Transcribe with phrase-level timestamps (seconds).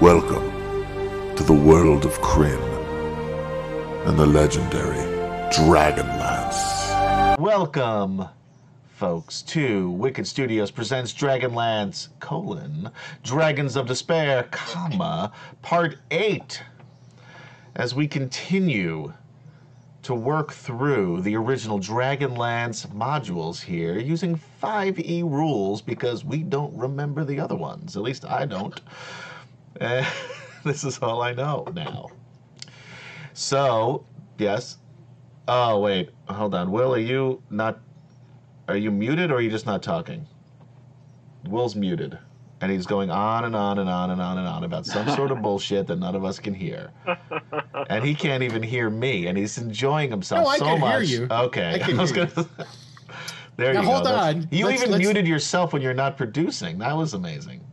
[0.00, 2.62] Welcome to the world of Krynn
[4.06, 5.04] and the legendary
[5.50, 7.36] Dragonlance.
[7.40, 8.24] Welcome,
[8.90, 12.92] folks, to Wicked Studios presents Dragonlance, colon,
[13.24, 15.32] Dragons of Despair, comma,
[15.62, 16.62] part 8.
[17.74, 19.12] As we continue
[20.04, 27.24] to work through the original Dragonlance modules here using 5e rules because we don't remember
[27.24, 27.96] the other ones.
[27.96, 28.80] At least I don't.
[29.80, 30.04] Uh,
[30.64, 32.08] this is all I know now.
[33.32, 34.04] So,
[34.38, 34.78] yes.
[35.46, 36.10] Oh, wait.
[36.28, 36.70] Hold on.
[36.70, 37.80] Will, are you not.
[38.68, 40.26] Are you muted or are you just not talking?
[41.48, 42.18] Will's muted.
[42.60, 45.30] And he's going on and on and on and on and on about some sort
[45.30, 46.90] of bullshit that none of us can hear.
[47.88, 50.98] And he can't even hear me, and he's enjoying himself No, I so can hear
[50.98, 51.08] much.
[51.08, 51.26] you.
[51.30, 51.74] Okay.
[51.74, 52.48] I can was hear gonna-
[53.56, 54.10] there Now, you hold go.
[54.10, 54.48] That's- on.
[54.50, 56.78] You Let's- even let's- muted yourself when you're not producing.
[56.78, 57.64] That was amazing.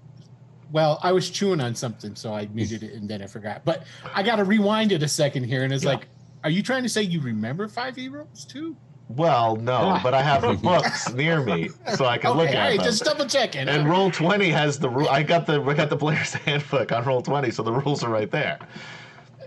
[0.76, 3.64] Well, I was chewing on something, so I muted it and then I forgot.
[3.64, 5.92] But I got to rewind it a second here, and it's Yeah.
[5.92, 6.08] like,
[6.44, 8.76] are you trying to say you remember five E rules too?
[9.08, 10.00] Well, no, ah.
[10.04, 12.86] but I have the books near me, so I can Okay, look at right, them.
[12.86, 13.70] just double checking.
[13.70, 15.08] And roll twenty has the rule.
[15.08, 18.10] I got the I got the player's handbook on roll twenty, so the rules are
[18.10, 18.60] right there.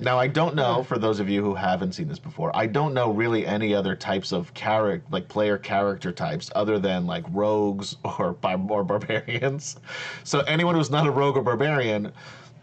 [0.01, 2.51] Now I don't know for those of you who haven't seen this before.
[2.55, 7.07] I don't know really any other types of character, like player character types, other than
[7.07, 9.77] like rogues or bar- or barbarians.
[10.25, 12.13] So anyone who's not a rogue or barbarian,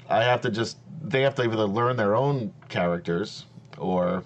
[0.10, 3.46] I have to just they have to either learn their own characters
[3.78, 4.24] or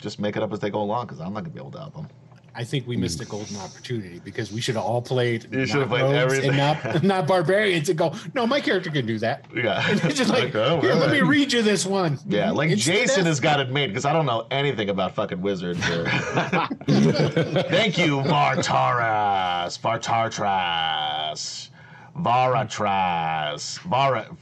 [0.00, 1.78] just make it up as they go along because I'm not gonna be able to
[1.78, 2.08] help them.
[2.56, 3.32] I think we missed a hmm.
[3.32, 5.46] golden opportunity because we should have all played.
[5.52, 6.48] You should not have played everything.
[6.50, 8.14] and not not barbarians and go.
[8.34, 9.44] No, my character can do that.
[9.54, 12.18] Yeah, And just like, oh, here, let me read you this one.
[12.26, 15.42] Yeah, like It's Jason has got it made because I don't know anything about fucking
[15.42, 15.86] wizards.
[15.90, 16.06] Or...
[16.88, 21.68] Thank you, Vartaras, Vartartras,
[22.16, 24.34] Varatras, Vara,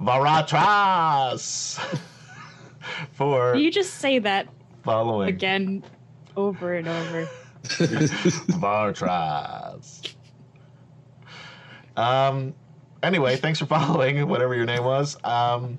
[0.00, 1.80] Varatras,
[3.12, 4.46] for You just say that
[4.84, 5.82] following again
[6.36, 7.28] over and over.
[8.58, 10.14] Vartras.
[11.96, 12.54] Um.
[13.02, 14.26] Anyway, thanks for following.
[14.28, 15.16] Whatever your name was.
[15.24, 15.78] Um.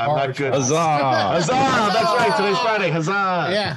[0.00, 0.52] I'm not good.
[0.52, 0.70] Vartras.
[1.32, 1.52] Huzzah!
[1.52, 2.36] That's right.
[2.36, 2.90] Today's Friday.
[2.90, 3.48] Huzzah!
[3.50, 3.76] Yeah,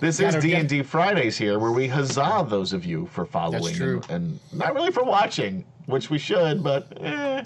[0.00, 3.74] This is D and D Fridays here, where we huzzah those of you for following
[3.74, 4.00] true.
[4.08, 7.44] And, and not really for watching, which we should, but eh,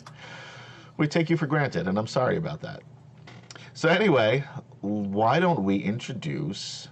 [0.98, 2.82] we take you for granted, and I'm sorry about that.
[3.72, 4.44] So anyway,
[4.82, 6.88] why don't we introduce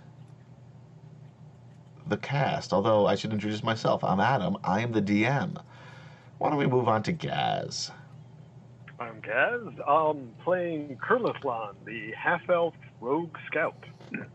[2.10, 2.72] the cast?
[2.75, 4.04] Although I should introduce myself.
[4.04, 4.59] I'm Adam.
[4.62, 5.56] I am the DM.
[6.38, 7.91] Why don't we move on to Gaz?
[8.98, 9.60] I'm Gaz.
[9.88, 13.76] I'm playing Kurlithlan, the half-elf rogue scout.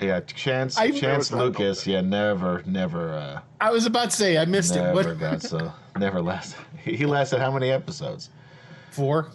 [0.00, 1.86] Yeah, Chance, I- Chance Lucas.
[1.86, 3.12] Yeah, never, never.
[3.14, 5.06] uh I was about to say I missed never it.
[5.06, 6.58] What got so never lasted.
[6.84, 8.30] He he lasted how many episodes?
[8.90, 9.30] four?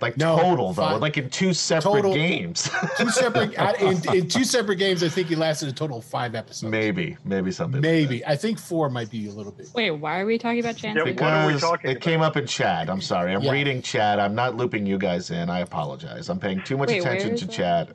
[0.00, 1.00] Like No, total though, five.
[1.00, 2.12] like in two separate Total.
[2.14, 2.68] games.
[2.98, 5.02] Two separate I- in, in two separate games.
[5.02, 6.70] I think he lasted a total of five episodes.
[6.70, 7.80] maybe, maybe something.
[7.80, 9.68] like Maybe I think four might be a little bit.
[9.74, 10.96] Wait, why are we talking about Chance?
[10.98, 11.04] Yeah.
[11.04, 12.90] What are we Because talking it came up in chat.
[12.90, 13.32] I'm sorry.
[13.34, 13.52] I'm Yeah.
[13.52, 14.20] reading chat.
[14.20, 15.48] I'm not looping you guys in.
[15.48, 16.28] I apologize.
[16.28, 17.52] I'm paying too much Wait, attention to that?
[17.54, 17.88] chat.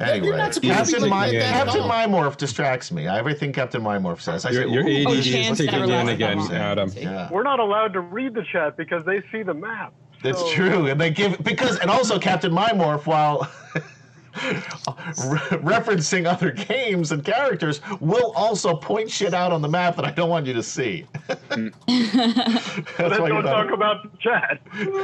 [0.00, 1.90] Yeah, you're Anyway, not supposed Captain, be My, like that at Captain all.
[1.90, 3.06] Mymorph distracts me.
[3.06, 4.44] I everything Captain Mymorph says.
[4.44, 6.38] I Your, say, your "Ooh." Oh, ADD is kicking in again.
[6.50, 6.90] Adam.
[6.96, 7.28] Yeah.
[7.30, 9.92] We're not allowed to read the chat because they see the map.
[10.22, 13.82] That's So- true, and they give because and also Captain Mymorph, while re-
[14.34, 20.10] referencing other games and characters, will also point shit out on the map that I
[20.10, 21.06] don't want you to see.
[21.28, 24.60] That's Then why don't not- talk about the chat.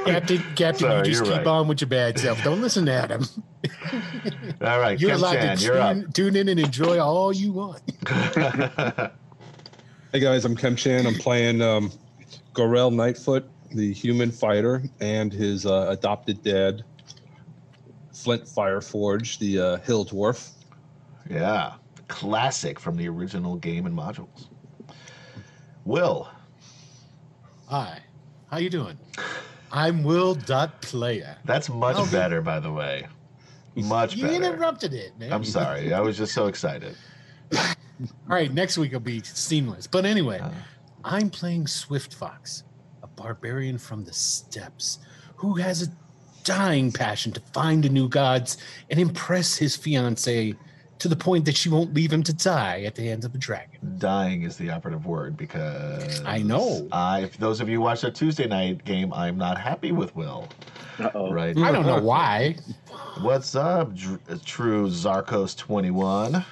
[0.07, 1.47] Captain, Captain, Sorry, you just keep right.
[1.47, 2.43] on with your bad self.
[2.43, 3.25] Don't listen to Adam.
[4.63, 5.95] All right, You're Kim allowed Chan, to you're up.
[5.95, 7.81] tune, tune in and enjoy all you want.
[10.13, 11.07] Hey guys, I'm Kem Chan.
[11.07, 11.93] I'm playing um,
[12.53, 16.83] Gorel Nightfoot, the human fighter, and his uh, adopted dad,
[18.23, 20.51] Flint Fireforge, the uh, hill dwarf.
[21.29, 21.75] yeah,
[22.09, 24.49] classic from the original game and modules.
[25.85, 26.29] Will,
[27.69, 28.01] Hi,
[28.51, 28.99] how you doing?
[29.73, 31.37] I'm Will Dot Player.
[31.45, 33.07] that's much the- better, by the way.
[33.77, 34.35] Much You better.
[34.35, 35.33] You interrupted it, man.
[35.33, 35.93] I'm sorry.
[35.95, 36.97] I was just so excited.
[37.57, 37.67] All
[38.27, 39.87] right, next week will be seamless.
[39.87, 40.51] But anyway, Uh.
[41.05, 42.65] I'm playing Swift Fox,
[43.03, 44.99] a barbarian from the steppes
[45.37, 45.87] who has a
[46.45, 48.57] dying passion to find the new gods
[48.91, 50.55] and impress his fiancee
[50.99, 53.39] to the point that she won't leave him to die at the hands of a
[53.39, 53.97] dragon.
[53.99, 56.87] Dying is the operative word because I know.
[56.93, 60.15] I, if those of you who watched our Tuesday night game, I'm not happy with
[60.15, 60.49] Will.
[60.99, 61.33] Uh-oh.
[61.33, 61.57] Right.
[61.57, 62.57] I don't know why.
[63.23, 66.45] What's up, Dr- True Zarkos 21?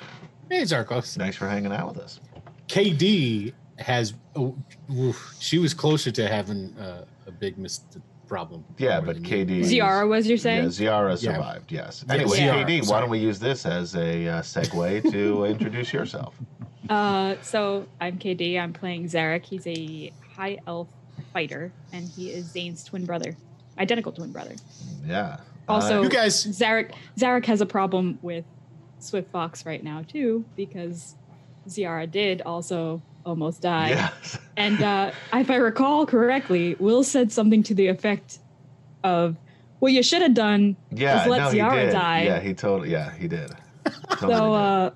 [0.51, 1.15] Hey, Zarkos.
[1.17, 2.21] Thanks for hanging out with us.
[2.69, 4.15] KD has.
[4.35, 4.57] Oh,
[4.95, 7.83] oof, she was closer to having uh, a big mis-
[8.29, 8.65] problem.
[8.77, 9.57] Yeah, but KD.
[9.57, 9.63] you.
[9.65, 10.65] Ziara was you're Yeah, saying?
[10.69, 11.33] Ziara Yeah.
[11.35, 11.73] survived.
[11.73, 12.05] Yes.
[12.07, 15.93] Yeah, Anyway, Ziara, KD, why don't we use this as a uh, segue to introduce
[15.93, 16.35] yourself?
[16.89, 18.59] Uh, so I'm KD.
[18.61, 19.45] I'm playing Zarek.
[19.45, 20.89] He's a high elf
[21.33, 23.37] fighter, and he is Zane's twin brother,
[23.79, 24.55] identical twin brother.
[25.07, 25.39] Yeah.
[25.69, 28.45] Also, You guys, Zarek Zarek has a problem with
[29.01, 31.15] Swift Fox right now too because
[31.69, 33.91] Ziara did also almost die.
[33.91, 34.39] yes.
[34.57, 38.39] And uh, if I recall correctly, Will said something to the effect
[39.05, 39.37] of,
[39.79, 41.15] "What you should have done Yeah.
[41.19, 41.93] Just let no, he did.
[41.93, 42.23] die.
[42.25, 42.91] Yeah, he totally.
[42.91, 43.51] Yeah, he did.
[44.11, 44.91] Totally So uh,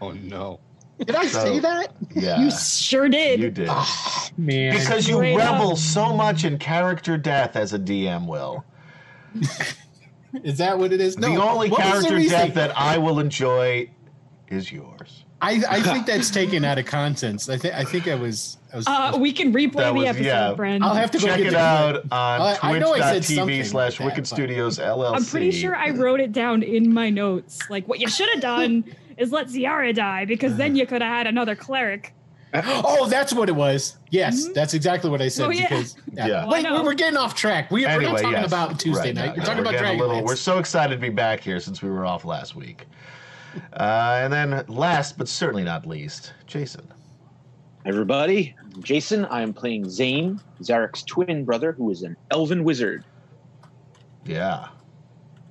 [0.00, 0.58] Oh no.
[0.98, 1.94] did I So- say that?
[2.14, 3.38] yeah, you sure did.
[3.40, 3.68] you did.
[3.70, 4.72] Ah, man.
[4.76, 5.52] Because you Straight up.
[5.52, 8.64] revel so much in character death as a DM will.
[10.42, 11.14] is that what it is?
[11.16, 13.88] the only what was the character death that I will enjoy
[14.48, 15.24] is yours.
[15.42, 17.50] I, I think that's taken out of context.
[17.50, 18.56] I think I think I was.
[18.72, 20.54] I was, Uh, we can replay the was- episode, yeah.
[20.54, 20.82] friend.
[20.84, 23.22] I'll have to go Check get it the- out on I- I know I said
[23.24, 25.14] twitch.tv slash Wicked Studios LLC.
[25.16, 27.58] I'm pretty sure I wrote it down in my notes.
[27.70, 28.84] Like, what you should have done
[29.16, 32.12] is let Ziara die because then you could have had another cleric.
[32.54, 33.98] Oh, that's what it was.
[34.10, 34.54] Yes, Mhm.
[34.54, 35.46] that's exactly what I said.
[35.46, 35.68] Oh, yeah.
[35.68, 36.26] Because Yeah.
[36.44, 36.82] Well, Wait, know.
[36.82, 37.70] we're getting off track.
[37.70, 38.46] We, we're not talking yes.
[38.46, 39.24] about Tuesday Right, night.
[39.26, 40.24] no, we're no, talking about getting a little.
[40.24, 42.86] We're so excited to be back here since we were off last week.
[43.72, 46.86] Uh, and then, last but certainly not least, Jason.
[47.84, 49.24] Everybody, I'm Jason.
[49.26, 53.04] I am playing Zane, Zarek's twin brother, who is an elven wizard.
[54.24, 54.68] Yeah,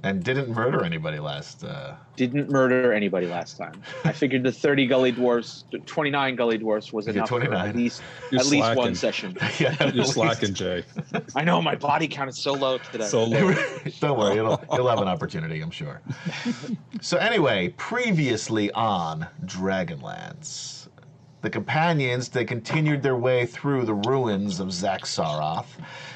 [0.06, 1.64] and didn't murder anybody last.
[1.64, 3.82] Uh, Didn't murder anybody last time.
[4.04, 7.70] I figured the 30 gully dwarfs, the 29 gully dwarfs was enough for 29.
[7.70, 9.36] at least You're at least one session.
[9.60, 10.84] yeah, at You're least- slacking, Jay.
[11.36, 13.06] I know my body count is so low today.
[13.08, 13.54] So low.
[14.00, 16.02] Don't worry, you'll, you'll have an opportunity, I'm sure.
[17.02, 20.88] so, anyway, previously on Dragonlance,
[21.42, 25.66] the companions they continued their way through the ruins of Xak Tsaroth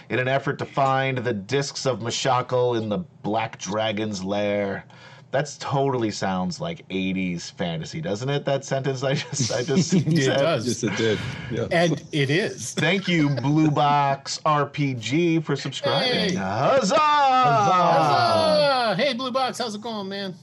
[0.10, 4.86] in an effort to find the discs of Mishakal in the Black Dragon's lair.
[5.32, 8.46] That totally sounds like 80s fantasy, doesn't it?
[8.46, 10.38] That sentence I just I just It said?
[10.40, 10.66] does.
[10.68, 11.20] Yes, it did.
[11.52, 11.68] Yeah.
[11.72, 12.74] and it is.
[12.74, 16.30] Thank you, Blue Box RPG, for subscribing.
[16.32, 16.34] Hey.
[16.34, 16.96] Huzzah!
[17.00, 20.34] Ah, hey, Blue Box, how's it going, man?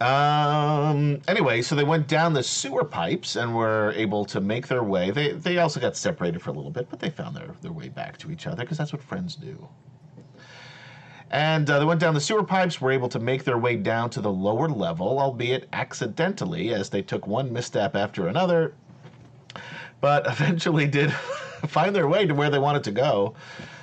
[0.00, 1.20] Um.
[1.28, 5.10] Anyway, so they went down the sewer pipes and were able to make their way.
[5.10, 7.88] They they also got separated for a little bit, but they found their their way
[7.90, 9.68] back to each other because that's what friends do.
[11.30, 14.10] And uh, they went down the sewer pipes, were able to make their way down
[14.10, 18.74] to the lower level, albeit accidentally, as they took one misstep after another.
[20.00, 21.12] But eventually did
[21.68, 23.34] find their way to where they wanted to go,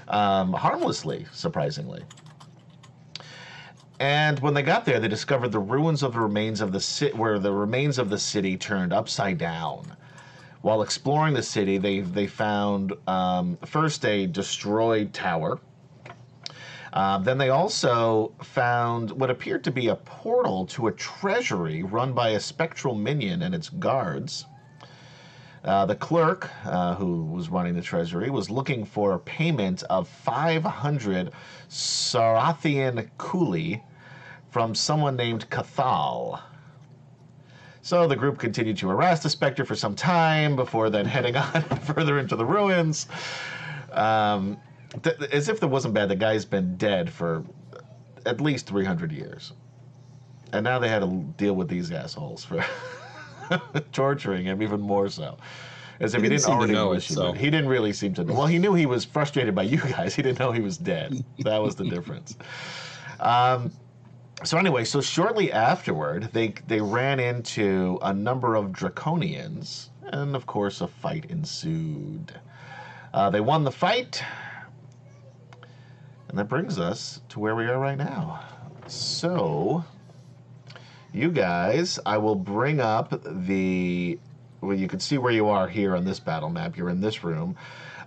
[0.09, 2.03] um, harmlessly, surprisingly.
[3.99, 7.17] And when they got there, they discovered the ruins of the remains of the city,
[7.17, 9.95] where the remains of the city turned upside down.
[10.61, 15.59] While exploring the city, they they found um, first a destroyed tower.
[16.93, 22.13] Um, then they also found what appeared to be a portal to a treasury run
[22.13, 24.45] by a spectral minion and its guards.
[25.67, 31.33] Uh, the clerk uh, who was running the treasury was looking for payment of 500
[31.69, 33.83] Sarathian kuli
[34.49, 36.39] from someone named Cathal.
[37.81, 41.61] So the group continued to harass the specter for some time before then heading on
[41.61, 43.07] further into the ruins.
[43.91, 44.57] Um,
[45.03, 47.43] th- as if that wasn't bad, the guy's been dead for
[48.25, 49.51] at least 300 years.
[50.53, 52.63] And now they had to deal with these assholes for
[53.91, 55.37] torturing him even more so.
[55.99, 57.31] As if He he, didn't didn't already know it, he so-.
[57.33, 58.33] He didn't really seem to know.
[58.33, 60.13] Well, he knew he was frustrated by you guys.
[60.15, 61.23] He didn't know he was dead.
[61.39, 62.37] That was the difference.
[63.19, 63.71] Um,
[64.43, 70.45] so anyway, so shortly afterward, they they ran into a number of draconians, and of
[70.45, 72.39] course, a fight ensued.
[73.13, 74.23] Uh, they won the fight,
[76.29, 78.41] and that brings us to where we are right now.
[78.87, 79.83] So,
[81.17, 84.19] you guys, I will bring up the.
[84.61, 86.77] Well, you can see where you are here on this battle map.
[86.77, 87.55] You're in this room.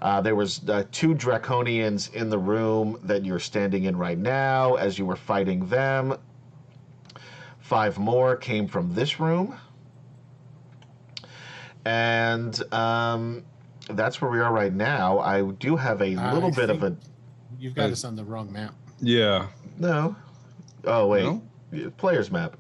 [0.02, 4.74] Uh, there was uh, two draconians in the room that you're standing in right now.
[4.76, 6.16] As you were fighting them,
[7.58, 9.56] five more came from this room,
[11.84, 13.44] and um,
[13.90, 15.18] that's where we are right now.
[15.18, 16.96] I do have a little bit of a
[17.58, 18.74] You've got us on the wrong map.
[19.00, 19.48] Yeah.
[19.78, 20.16] no.
[20.84, 21.90] Oh wait, No?
[21.98, 22.56] Players map.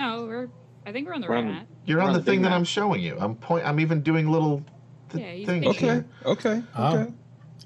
[0.00, 0.48] No, we're.
[0.86, 1.66] I think we're on the We're right on- map.
[1.84, 2.58] You're on on the the thing big that map.
[2.58, 3.16] I'm showing you.
[3.18, 3.66] I'm point.
[3.66, 4.62] I'm even doing little
[5.10, 5.66] th- Yeah, he's things.
[5.66, 6.02] Okay.
[6.24, 6.62] Okay.
[6.76, 6.96] Oh.
[6.98, 7.12] Okay.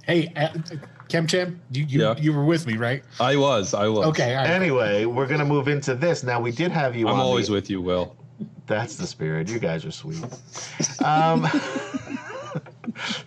[0.05, 0.49] Hey, uh,
[1.09, 2.15] Kemchem, you you, Yeah.
[2.19, 3.03] you were with me, right?
[3.19, 3.75] I was.
[3.75, 4.07] I was.
[4.09, 4.35] Okay.
[4.35, 4.51] all right.
[4.51, 6.23] Anyway, we're gonna move into this.
[6.23, 7.09] Now we did have you.
[7.09, 8.17] I'm on always the, with you, Will.
[8.67, 9.49] That's the spirit.
[9.51, 10.25] You guys are sweet.
[11.05, 11.47] Um,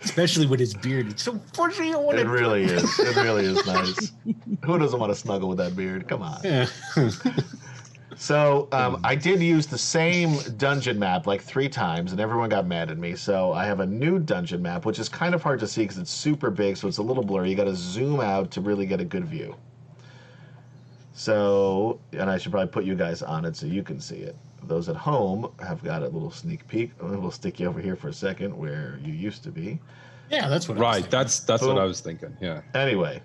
[0.04, 1.08] Especially with his beard.
[1.08, 1.92] It's so fuzzy.
[1.92, 2.98] I want it really is.
[3.00, 4.12] It really is nice.
[4.64, 6.06] Who doesn't want to snuggle with that beard?
[6.06, 6.40] Come on.
[6.44, 6.66] Yeah.
[8.16, 12.66] So um, I did use the same dungeon map like three times, and everyone got
[12.66, 13.16] mad at me.
[13.16, 15.98] So I have a new dungeon map, which is kind of hard to see because
[15.98, 17.50] it's super big, so it's a little blurry.
[17.50, 19.56] You got to zoom out to really get a good view.
[21.12, 24.36] So, and I should probably put you guys on it so you can see it.
[24.64, 26.90] Those at home have got a little sneak peek.
[27.00, 29.78] We'll stick you over here for a second, where you used to be.
[30.30, 30.94] yeah, that's what I was Right.
[31.02, 31.10] thinking.
[31.10, 32.36] That's that's what I was thinking.
[32.40, 32.62] Yeah.
[32.74, 33.22] Anyway,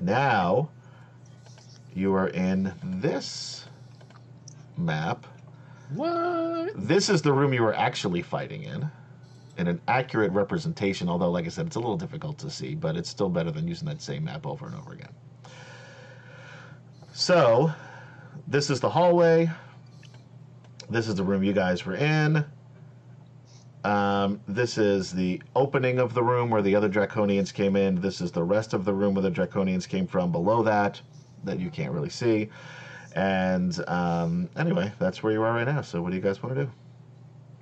[0.00, 0.68] now
[1.94, 3.66] you are in this
[4.76, 5.26] map.
[5.94, 6.72] what?
[6.76, 8.90] This is the room you were actually fighting in.
[9.58, 12.96] In an accurate representation, although, like I said, it's a little difficult to see, but
[12.96, 15.12] it's still better than using that same map over and over again.
[17.12, 17.70] So,
[18.48, 19.50] this is the hallway.
[20.88, 22.44] This is the room you guys were in.
[23.84, 28.00] Um, this is the opening of the room where the other Draconians came in.
[28.00, 31.00] This is the rest of the room where the Draconians came from below that,
[31.44, 32.48] that you can't really see.
[33.14, 35.82] And um, anyway, that's where you are right now.
[35.82, 36.70] So, what do you guys want to do?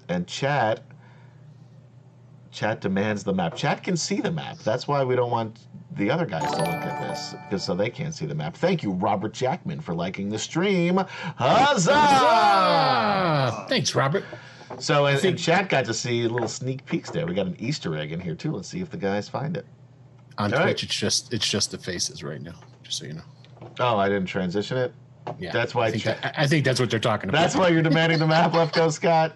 [0.09, 0.83] And chat,
[2.51, 3.57] chat demands the map.
[3.57, 4.59] Chat can see the map.
[4.59, 5.59] That's why we don't want
[5.97, 8.57] the other guys to look at this because so they can't see the map.
[8.57, 10.97] Thank you, Robert Jackman, for liking the stream.
[11.37, 11.93] Huzzah!
[11.95, 14.25] Ah, thanks, Robert.
[14.79, 17.27] So, and, think- and chat got to see little sneak peeks there.
[17.27, 18.53] We got an Easter egg in here too.
[18.53, 19.67] Let's see if the guys find it.
[20.39, 20.67] On All right.
[20.67, 22.55] Twitch, it's just it's just the faces right now.
[22.83, 23.23] Just so you know.
[23.79, 24.93] Oh, I didn't transition it.
[25.39, 27.41] Yeah, That's why I think, chat- that- I think that's what they're talking about.
[27.41, 29.33] That's why you're demanding the map, Left Coast Scott.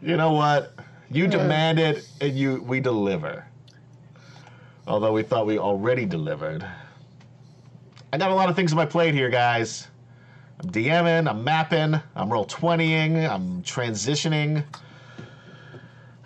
[0.00, 0.74] You know what?
[1.10, 3.46] You demand it, and you we deliver.
[4.86, 6.66] Although we thought we already delivered.
[8.12, 9.88] I got a lot of things on my plate here, guys.
[10.62, 14.64] I'm DMing, I'm mapping, I'm roll 20ing, I'm transitioning.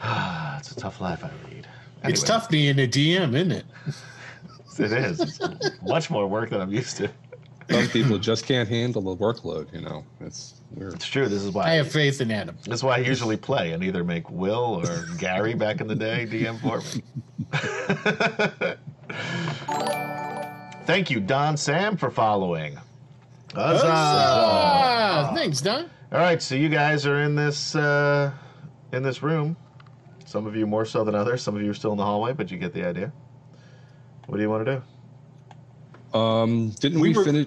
[0.59, 1.67] it's a tough life I lead.
[2.05, 3.67] It's tough being a DM, isn't it?
[4.79, 5.21] It is.
[5.21, 7.11] It's much more work than I'm used to.
[7.71, 9.73] Some people just can't handle the workload.
[9.73, 10.95] You know, it's weird.
[10.95, 11.29] It's true.
[11.29, 12.57] This is why I have faith in Adam.
[12.67, 16.27] That's why I usually play and either make Will or Gary back in the day
[16.29, 17.03] DM for me.
[20.85, 22.77] Thank you, Don Sam, for following.
[23.55, 23.87] Huzzah!
[23.87, 25.89] Ah, thanks, Don.
[26.11, 28.33] All right, so you guys are in this uh,
[28.93, 29.57] in this room.
[30.25, 31.43] Some of you more so than others.
[31.43, 33.13] Some of you are still in the hallway, but you get the idea.
[34.27, 34.83] What do you want to
[36.13, 36.19] do?
[36.19, 37.47] Um, didn't We we, were- finish?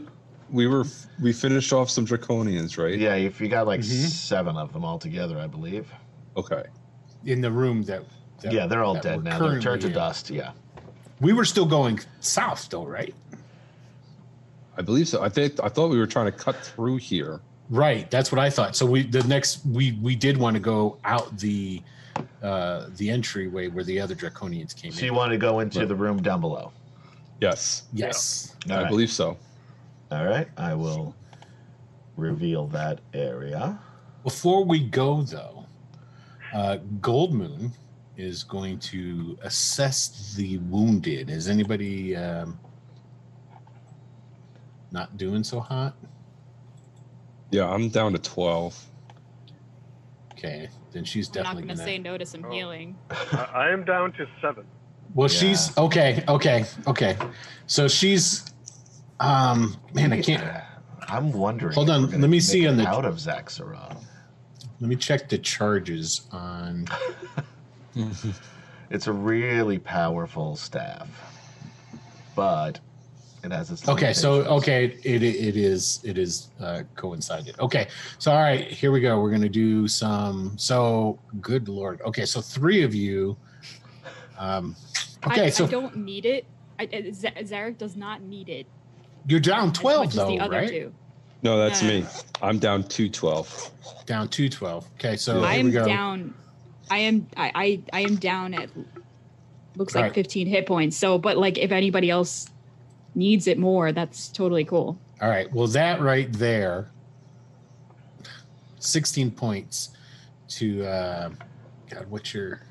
[0.52, 0.86] We were
[1.22, 2.98] we finished off some draconians, right?
[2.98, 4.08] Yeah, if you got like Mhm.
[4.10, 5.92] seven of them all together, I believe.
[6.38, 6.64] Okay.
[7.26, 8.04] In the room that.
[8.42, 9.40] that yeah, they're all dead now.
[9.40, 9.94] They're turned to in.
[9.94, 10.30] dust.
[10.30, 10.52] Yeah.
[11.20, 13.16] We were still going south, though, right?
[14.78, 15.24] I believe so.
[15.24, 17.40] I think I thought we were trying to cut through here.
[17.70, 18.10] Right.
[18.12, 18.76] That's what I thought.
[18.76, 21.82] So we the next we we did want to go out the
[22.42, 25.06] uh the entryway where the other draconians came So in.
[25.06, 25.88] you want to go into Right.
[25.88, 26.72] the room down below.
[27.42, 28.56] Yes, yes.
[28.70, 28.90] All I right.
[28.90, 29.38] believe so.
[30.12, 31.16] All right, I will
[32.16, 33.80] reveal that area.
[34.24, 35.66] Before we go though,
[36.54, 37.72] uh Goldmoon
[38.18, 41.30] is going to assess the wounded.
[41.30, 42.60] Is anybody um
[44.92, 45.96] not doing so hot?
[47.52, 48.82] Yeah, I'm down to twelve.
[50.34, 52.52] Okay, then she's I'm not definitely going to gonna say no to some Oh.
[52.52, 52.96] healing.
[53.12, 54.64] I, I am down to seven.
[55.14, 55.38] Well, Yeah.
[55.40, 57.18] she's okay, okay, okay.
[57.68, 58.46] So she's
[59.20, 60.42] um man, I can't
[61.10, 61.74] I'm wondering.
[61.74, 64.02] Hold if on, we're gonna let me make see it on the- out of Zaxxaron.
[64.80, 66.88] let me check the charges on
[68.90, 71.10] It's a really powerful staff,
[72.36, 72.80] but
[73.46, 73.88] it has its.
[73.88, 77.60] Okay, so okay, it it is it is uh, coincided.
[77.60, 77.88] Okay,
[78.18, 79.20] so all right, here we go.
[79.22, 80.54] We're gonna do some.
[80.58, 82.02] So good lord.
[82.02, 83.38] Okay, so three of you.
[84.38, 84.76] Um,
[85.28, 86.46] okay, I, so I don't need it.
[86.80, 88.66] I, I- Z- Zarek does not need it.
[89.28, 90.70] you're down as twelve much though, as the other right?
[90.70, 90.94] two.
[91.44, 91.88] No, that's No.
[91.90, 92.06] me.
[92.42, 93.72] I'm down to twelve.
[94.06, 94.88] Down two twelve.
[94.96, 95.86] Okay, so I here am we go.
[95.86, 96.34] down.
[96.90, 97.28] I am.
[97.38, 97.82] I, I.
[97.94, 98.70] I am down at.
[99.78, 100.14] Looks like Right.
[100.14, 100.96] 15 hit points.
[100.96, 102.48] So, but like, if anybody else
[103.16, 104.98] needs it more, that's totally cool.
[105.22, 105.52] All right.
[105.54, 106.90] Well, that right there,
[108.80, 109.90] sixteen points
[110.50, 111.30] to uh,
[111.90, 112.06] God.
[112.10, 112.62] What's your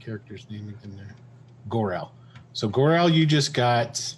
[0.00, 0.96] character's name again?
[0.96, 1.16] There,
[1.68, 2.12] Gorel.
[2.52, 4.14] So Gorel, you just got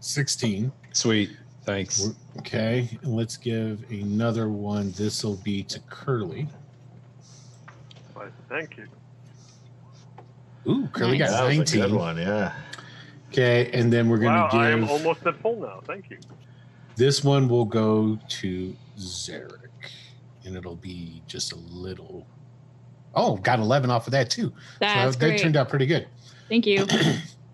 [0.00, 0.72] sixteen.
[0.92, 1.36] Sweet.
[1.64, 2.10] Thanks.
[2.40, 4.92] Okay, and let's give another one.
[4.92, 6.46] This will be to Curly.
[8.12, 8.86] Why, thank you.
[10.66, 11.30] Ooh, Curly Nice.
[11.30, 12.18] got that was a good one.
[12.18, 12.52] Yeah.
[13.34, 14.60] Okay, and then we're gonna wow, give.
[14.60, 15.80] I am give almost at full now.
[15.84, 16.18] Thank you.
[16.94, 19.90] this one will go to Zarek.
[20.44, 22.28] and it'll be just a little.
[23.16, 24.52] Oh, got 11 off of that too.
[24.78, 25.40] That's so that great.
[25.40, 26.06] turned out pretty good.
[26.48, 26.86] Thank you.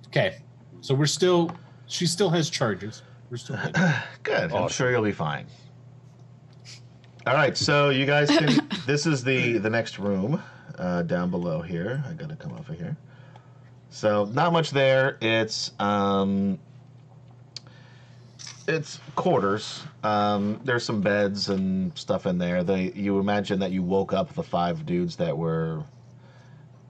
[0.08, 0.38] Okay,
[0.80, 1.52] so we're still.
[1.86, 3.02] She still has charges.
[3.30, 3.76] We're still good.
[4.24, 4.52] Good.
[4.52, 5.46] I'm sure you'll be fine.
[7.28, 8.68] All right, so you guys can.
[8.88, 10.42] this is the the next room
[10.78, 12.02] uh, down below here.
[12.08, 12.96] I gotta come off of here.
[13.90, 15.18] So not much there.
[15.20, 16.58] It's um,
[18.68, 19.82] it's quarters.
[20.04, 22.62] Um, there's some beds and stuff in there.
[22.62, 25.82] They you imagine that you woke up the five dudes that were.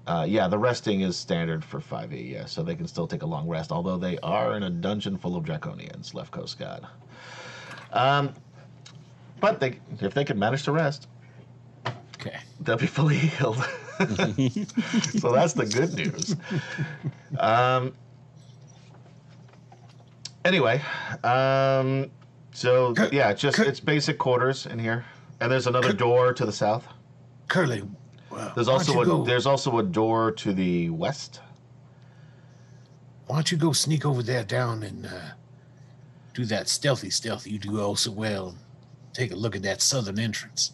[0.06, 3.26] Uh, yeah, the resting is standard for 5e, yeah, so they can still take a
[3.26, 6.84] long rest, although they are in a dungeon full of draconians, Left Coast God.
[7.92, 8.34] Um,
[9.40, 11.06] but they, if they can manage to rest,
[12.16, 12.38] Okay.
[12.60, 13.64] they'll be fully healed.
[15.18, 16.36] so that's the good news.
[17.38, 17.92] Um,
[20.44, 20.80] anyway,
[21.22, 22.10] um,
[22.52, 25.04] so Cur- yeah, just cur- it's basic quarters in here,
[25.40, 26.86] and there's another door to the south.
[27.48, 27.82] Curly.
[28.30, 31.40] Well, There's also a go, there's also a door to the west.
[33.26, 35.10] Why don't you go sneak over there down and uh,
[36.32, 38.56] do that stealthy stealth you do oh so well?
[39.12, 40.72] Take a look at that southern entrance.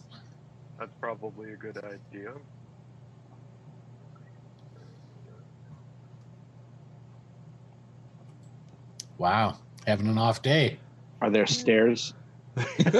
[0.79, 2.33] That's probably a good idea.
[9.17, 10.79] Wow, having an off day.
[11.21, 12.13] Are there stairs?
[12.57, 12.93] Sixteen's Yeah.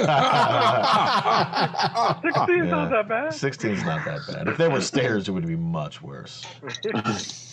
[2.70, 3.32] not that bad.
[3.32, 4.48] 16's not that bad.
[4.48, 6.44] If there were stairs, it would be much worse.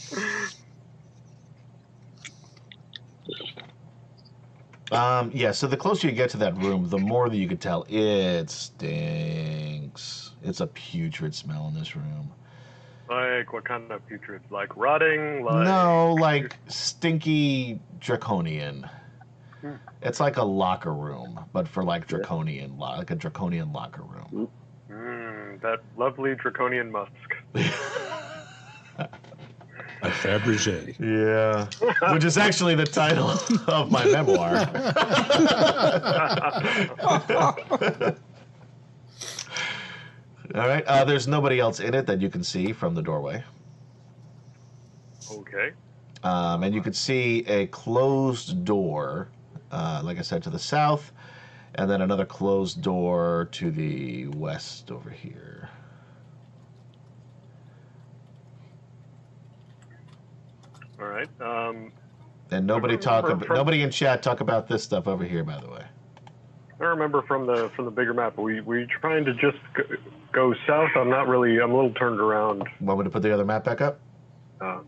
[4.92, 7.60] Um, yeah, so the closer you get to that room, the more that you could
[7.60, 10.32] tell it stinks.
[10.44, 12.32] It's a putrid smell in this room.
[13.10, 14.42] Like what kind of putrid?
[14.50, 15.44] Like rotting?
[15.44, 18.90] Like no, like stinky draconian.
[19.62, 19.74] Hmm.
[20.02, 24.48] It's like a locker room, but for like draconian, like a draconian locker room.
[24.92, 27.12] Mm, that lovely draconian musk.
[30.02, 30.96] A Fabergé.
[31.00, 33.30] Yeah, which is actually the title
[33.68, 34.68] of my memoir.
[40.54, 40.86] All right.
[40.86, 43.44] Uh, there's nobody else in it that you can see from the doorway,
[45.32, 45.72] okay.
[46.24, 49.30] um, and you can see a closed door,
[49.72, 51.12] uh, like I said, to the south,
[51.76, 55.70] and then another closed door to the west over here.
[61.00, 61.30] All right.
[61.42, 61.92] Um,
[62.52, 63.28] And nobody talk.
[63.28, 65.84] From- nobody in chat talk about this stuff over here, by the way.
[66.80, 68.38] I remember from the from the bigger map.
[68.38, 69.58] We we trying to just
[70.36, 70.90] go, south.
[70.96, 71.60] I'm not really.
[71.60, 72.64] I'm a little turned around.
[72.82, 74.00] Want me to put the other map back up?
[74.62, 74.86] Um,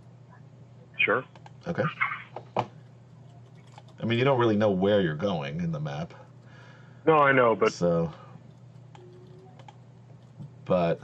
[0.99, 1.23] sure.
[1.67, 1.83] Okay.
[2.57, 6.13] I mean, you don't really know where you're going in the map,
[7.05, 8.11] No, I know, but so.
[10.65, 10.99] But.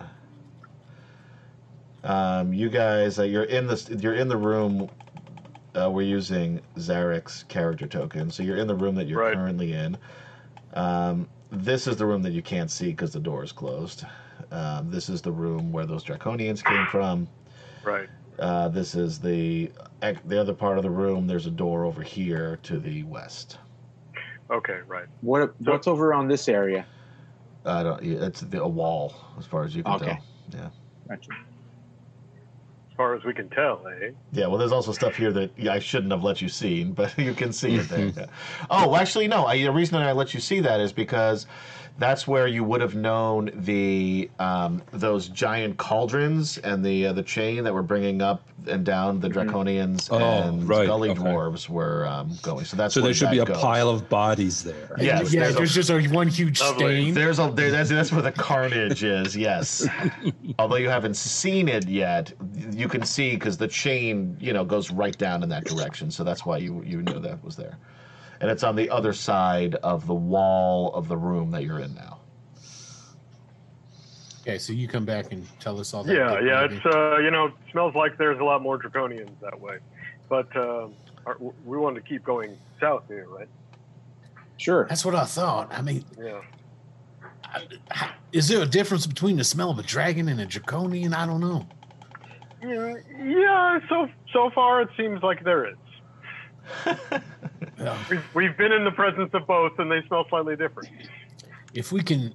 [2.03, 3.89] Um, you guys, uh, you're in this.
[3.89, 4.89] You're in the room.
[5.73, 9.34] Uh, we're using Zarek's character token, so you're in the room that you're Right.
[9.34, 9.97] currently in.
[10.73, 14.06] Um, this is the room that you can't see because the door is closed.
[14.54, 17.28] Um, this is the room where those draconians came from.
[17.84, 18.08] right.
[18.39, 19.72] Uh, this is the
[20.26, 21.28] the other part of the room.
[21.28, 23.58] There's a door over here to the west.
[24.52, 25.06] Okay, right.
[25.22, 26.86] What what's over on this area?
[27.66, 28.04] I don't.
[28.04, 30.06] It's the, a wall, as far as you can Okay.
[30.06, 30.26] tell.
[30.54, 30.70] Yeah.
[31.08, 31.32] Gotcha.
[31.32, 34.12] As far as we can tell, eh?
[34.34, 34.48] Yeah.
[34.48, 37.34] Well, there's also stuff here that yeah, I shouldn't have let you see, but you
[37.34, 38.12] can see it there.
[38.18, 38.26] Yeah.
[38.70, 39.46] Oh, actually, no.
[39.46, 41.48] I, the reason that I let you see that is because
[41.99, 47.21] that's where you would have known the um, those giant cauldrons and the uh, the
[47.23, 51.19] chain that were bringing up and down the draconians Oh, and right, gully okay.
[51.21, 52.65] dwarves were um, going.
[52.65, 53.58] So that's So where there should be a goes.
[53.58, 54.95] pile of bodies there.
[54.99, 56.84] Yes, yeah, there's a- just a one huge Lovely.
[57.03, 57.13] stain.
[57.13, 59.36] There's a there, that's that's where the carnage is.
[59.38, 59.86] Yes,
[60.60, 62.34] although you haven't seen it yet,
[62.71, 66.10] you can see because the chain you know goes right down in that direction.
[66.10, 67.77] So that's why you you knew that was there,
[68.43, 71.95] and it's on the other side of the wall of the room that you're in
[71.95, 72.19] now.
[74.41, 76.13] Okay, so you come back and tell us all that.
[76.13, 76.63] Yeah, yeah.
[76.63, 76.75] movie.
[76.75, 79.77] It's uh, you know, it smells like there's a lot more draconians that way.
[80.27, 80.93] But um,
[81.25, 83.47] our, we wanted to keep going south here, right?
[84.58, 84.88] Sure.
[84.89, 85.73] That's what I thought.
[85.73, 86.41] I mean, Yeah.
[88.34, 91.13] is there a difference between the smell of a dragon and a draconian?
[91.13, 91.65] I don't know.
[92.62, 93.79] Yeah, yeah.
[93.88, 95.77] So so far, it seems like there is.
[97.84, 100.89] Well, We've, we've been in the presence of both, and they smell slightly different.
[101.74, 102.34] if we can,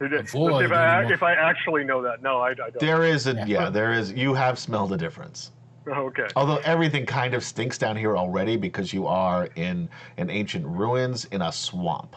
[0.00, 2.20] Avoid if I if I actually know that.
[2.22, 2.78] No, I, I don't.
[2.80, 3.44] There is a Yeah.
[3.46, 4.12] yeah, there is.
[4.12, 5.52] You have smelled a difference.
[5.86, 6.26] Oh, okay.
[6.36, 11.26] Although everything kind of stinks down here already because you are in an ancient ruins
[11.26, 12.16] in a swamp.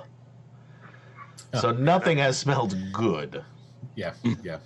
[1.61, 3.43] So nothing has smelled good.
[3.95, 4.57] Yeah, yeah.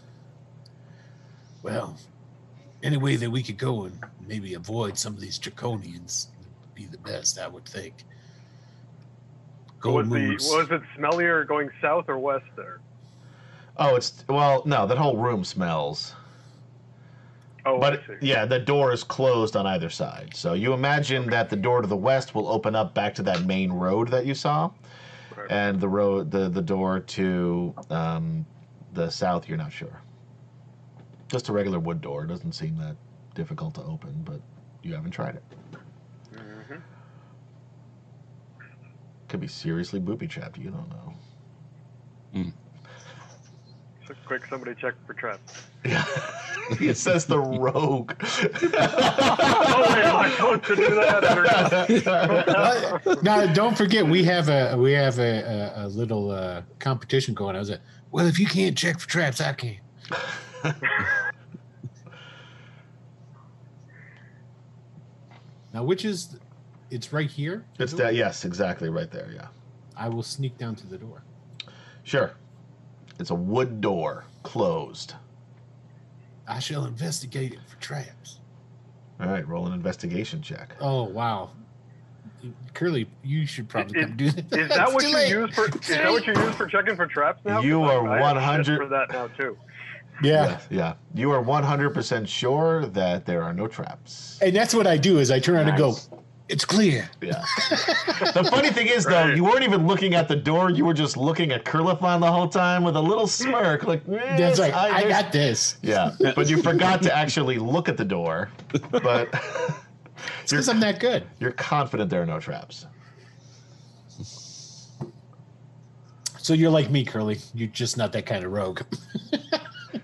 [1.64, 1.96] Well,
[2.82, 6.41] any way that we could go and maybe avoid some of these draconians would
[6.82, 7.94] be the best, I would think.
[9.80, 10.50] Gold was the moons.
[10.50, 12.80] was it smellier going south or west there?
[13.78, 16.14] Oh, it's well, no, that whole room smells.
[17.66, 18.28] Oh, But I see.
[18.28, 20.36] yeah, the door is closed on either side.
[20.36, 23.46] So you imagine that the door to the west will open up back to that
[23.46, 24.72] main road that you saw,
[25.36, 25.50] Right.
[25.52, 28.46] and the road, the the door to um,
[28.94, 30.02] the south, you're not sure.
[31.28, 32.26] Just a regular wood door.
[32.26, 32.96] Doesn't seem that
[33.36, 34.42] difficult to open, but
[34.84, 35.44] you haven't tried it.
[39.32, 40.58] Could be seriously booby trapped.
[40.58, 41.14] You don't know.
[44.06, 45.68] So quick, somebody check for traps.
[45.86, 46.04] Yeah,
[46.82, 48.12] it says the rogue.
[48.22, 51.24] oh wait, am I supposed to do that?
[53.08, 53.22] Or...
[53.24, 57.56] now, don't forget we have a we have a, a, a little uh, competition going.
[57.56, 57.80] I was like,
[58.12, 59.78] well, if you can't check for traps, I can.
[65.74, 66.36] now, which is
[66.92, 67.66] it's right here.
[67.80, 68.14] it's that.
[68.16, 69.32] Yes, exactly right there.
[69.34, 69.48] Yeah.
[69.98, 71.24] I will sneak down to the door.
[72.04, 72.34] Sure.
[73.20, 75.14] It's a wood door, closed.
[76.48, 78.40] I shall investigate it for traps.
[79.20, 80.76] All right, roll an investigation check.
[80.82, 81.52] Oh wow,
[82.74, 84.54] Curly, you should probably Is- come do that.
[84.60, 85.30] Is that what you late.
[85.30, 85.66] use for?
[85.68, 87.62] Is that what you use for checking for traps now?
[87.62, 89.56] You 'Cause I- are 100 for that now too.
[90.24, 90.94] Yeah, Yes, yeah.
[91.16, 94.40] You are 100% sure that there are no traps.
[94.42, 95.20] and that's what I do.
[95.20, 96.10] Is I turn around and go, Nice.
[96.52, 97.44] "It's clear." Yeah.
[98.34, 99.36] the funny thing is, though, Right.
[99.36, 100.70] you weren't even looking at the door.
[100.70, 104.38] You were just looking at Curlifon the whole time with a little smirk, like, eh,
[104.38, 105.76] That's "Yes, like I there's-" got this.
[105.82, 108.50] Yeah, but you forgot to actually look at the door.
[108.92, 109.30] But
[110.44, 111.24] It's because I'm that good.
[111.40, 112.86] you're confident there are no traps.
[116.38, 117.40] So you're like me, Curly.
[117.54, 118.82] You're just not that kind of rogue.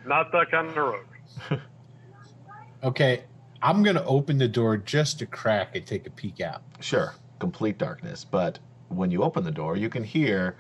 [0.06, 1.06] Not that kind of rogue.
[2.84, 3.24] okay,
[3.62, 6.62] I'm gonna open the door just a crack and take a peek out.
[6.80, 8.24] Sure, complete darkness.
[8.24, 10.56] But when you open the door, you can hear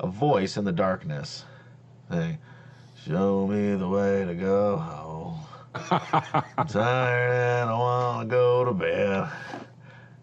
[0.00, 1.44] a voice in the darkness
[2.10, 2.38] saying,
[3.06, 5.40] Show me the way to go home.
[5.74, 9.28] I'm tired and I want to go to bed.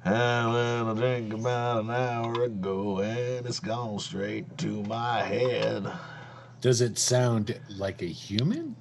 [0.03, 5.85] Had a little drink about an hour ago and it's gone straight to my head.
[6.59, 8.75] Does it sound like a human?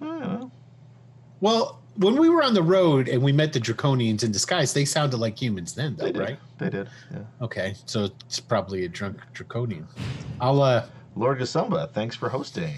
[0.00, 0.52] I don't know.
[1.40, 4.86] Well, when we were on the road and we met the Draconians in disguise, they
[4.86, 6.38] sounded like humans then, though, They right?
[6.56, 6.88] They did.
[7.12, 7.18] Yeah.
[7.42, 9.86] Okay, so it's probably a drunk Draconian.
[10.40, 12.72] I'll uh Lord Gasumba, thanks for hosting.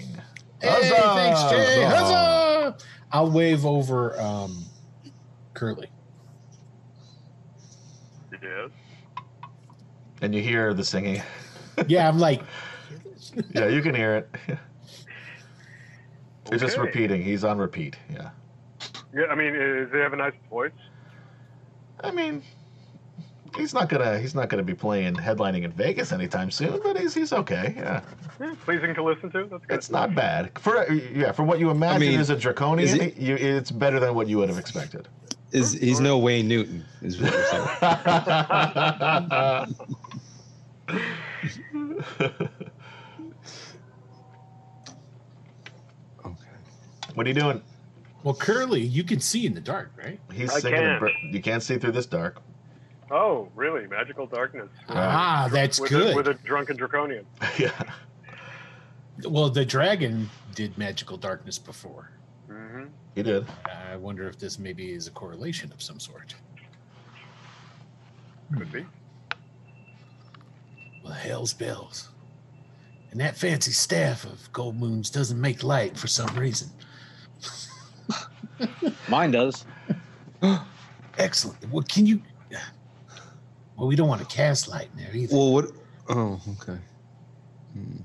[0.61, 1.13] Hey, Huzzah!
[1.15, 1.83] thanks, Jay.
[1.83, 1.97] Huzzah!
[1.97, 2.77] Huzzah!
[3.13, 4.65] I'll wave over um
[5.53, 5.89] Curly.
[8.41, 8.71] Yes.
[10.21, 11.21] And you hear the singing.
[11.87, 12.41] Yeah, I'm like,
[13.55, 14.35] yeah, you can hear it.
[16.51, 17.23] It's just repeating.
[17.23, 17.95] He's on repeat.
[18.11, 18.29] Yeah.
[19.13, 20.71] Yeah, I mean, uh, does he have a nice voice?
[22.03, 22.41] I mean,
[23.55, 27.13] he's not gonna he's not gonna be playing headlining in Vegas anytime soon, but he's
[27.13, 27.73] he's okay.
[27.77, 28.01] Yeah,
[28.39, 29.47] Yeah, pleasing to listen to.
[29.49, 29.75] That's good.
[29.75, 32.89] it's not bad for uh, yeah for what you imagine mean, is a draconian.
[32.89, 35.07] is it- you, it's better than what you would have expected.
[35.51, 36.83] Is he's no Wayne Newton?
[37.03, 37.67] Is what you're saying.
[46.25, 46.35] okay.
[47.13, 47.61] what are you doing?
[48.23, 50.19] Well, Curly, you can see in the dark, right?
[50.31, 50.79] He's I singing.
[50.79, 50.99] can.
[50.99, 52.41] br- You can't see through this dark.
[53.11, 53.85] Oh, really?
[53.87, 54.69] Magical darkness.
[54.89, 56.13] Ah, that's with good.
[56.13, 57.25] A, with a drunken draconian.
[57.59, 57.71] yeah.
[59.27, 62.09] well, the dragon did magical darkness before.
[62.49, 62.85] Mm-hmm.
[63.15, 63.45] He did.
[63.91, 66.33] I wonder if this maybe is a correlation of some sort.
[68.57, 68.85] Could be.
[71.03, 72.09] Well, hell's bells.
[73.11, 76.69] And that fancy staff of gold moons doesn't make light for some reason.
[79.07, 79.65] Mine does.
[81.17, 81.69] Excellent.
[81.71, 82.21] Well, can you?
[83.77, 85.35] Well, we don't want to cast light in there either.
[85.35, 85.65] Well, what?
[86.09, 86.79] Oh, okay.
[87.73, 87.97] Hmm.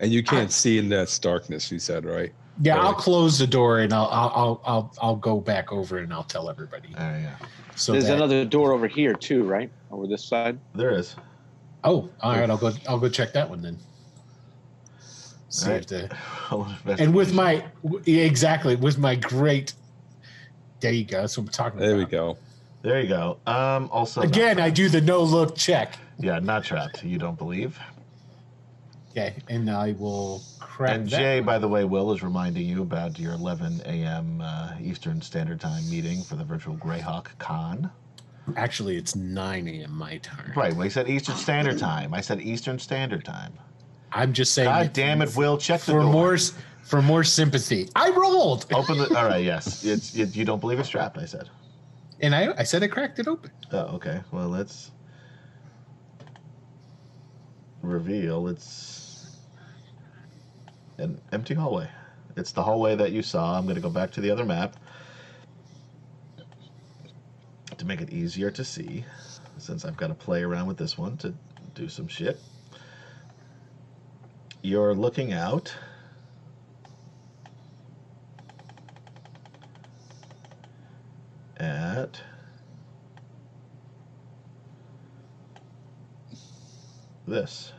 [0.00, 1.70] And you can't see in that darkness.
[1.72, 2.32] You said right.
[2.60, 6.12] yeah, I'll close the door and I'll I'll I'll I'll, I'll go back over and
[6.12, 6.88] I'll tell everybody.
[6.94, 7.36] Uh, yeah.
[7.74, 9.70] So There's that, another door over here too, right?
[9.90, 10.58] Over this side.
[10.74, 11.16] There is.
[11.84, 12.50] Oh, all right.
[12.50, 12.72] I'll go.
[12.88, 13.78] I'll go check that one then.
[15.54, 16.16] See All if the
[16.50, 17.64] Roll and with my
[18.06, 19.74] exactly with my great.
[20.80, 21.20] There you go.
[21.20, 21.86] That's what I'm talking about.
[21.86, 22.36] There we go.
[22.82, 23.38] There you go.
[23.46, 23.88] Um.
[23.92, 24.22] Also.
[24.22, 25.96] Again, I do the no look check.
[26.18, 27.04] Yeah, not trapped.
[27.04, 27.78] You don't believe.
[29.12, 31.46] Okay, and I will crack And Jay, one.
[31.46, 34.40] by the way, Will is reminding you about your 11 a.m.
[34.40, 37.92] Uh, Eastern Standard Time meeting for the virtual Greyhawk Con.
[38.56, 39.92] Actually, it's 9 a.m.
[39.96, 40.52] my time.
[40.56, 40.72] Right.
[40.74, 42.12] Well, he said Eastern Standard Time.
[42.12, 43.52] I said Eastern Standard Time.
[44.14, 44.68] I'm just saying.
[44.68, 45.58] God damn it, Will.
[45.58, 46.12] Check the For door.
[46.12, 46.38] more,
[46.84, 47.88] for more sympathy.
[47.96, 49.08] I rolled, Open the.
[49.18, 49.44] All right.
[49.44, 49.84] Yes.
[49.84, 51.18] It's, it, you don't believe it's trapped.
[51.18, 51.50] I said.
[52.20, 53.50] and I, I said I cracked it open.
[53.72, 54.20] Oh, okay.
[54.30, 54.92] Well, let's
[57.82, 59.36] reveal it's
[60.98, 61.88] an empty hallway.
[62.36, 63.58] It's the hallway that you saw.
[63.58, 64.76] I'm going to go back to the other map
[67.76, 69.04] to make it easier to see,
[69.58, 71.34] since I've got to play around with this one to
[71.74, 72.38] do some shit.
[74.64, 75.74] You're looking out.
[81.58, 82.18] At
[87.28, 87.72] this.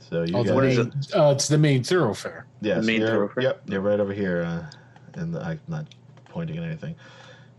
[0.00, 2.46] So you Oh, the got What is main, uh, it's the main thoroughfare.
[2.60, 3.42] yes, main you're, thoroughfare?
[3.44, 4.66] Yep, you're right over here, uh,
[5.14, 5.86] and I'm not
[6.24, 6.96] pointing at anything.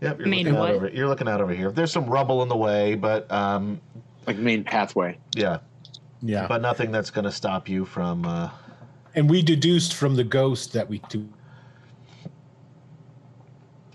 [0.00, 0.88] Yep, you're Main looking out over.
[0.88, 1.70] You're looking out over here.
[1.72, 3.80] There's some rubble in the way, but um,
[4.26, 5.18] Like main pathway.
[5.34, 5.58] yeah,
[6.22, 6.46] Yeah.
[6.46, 8.24] but nothing that's going to stop you from.
[8.24, 8.50] Uh,
[9.14, 11.28] and we deduced from the ghost that we do.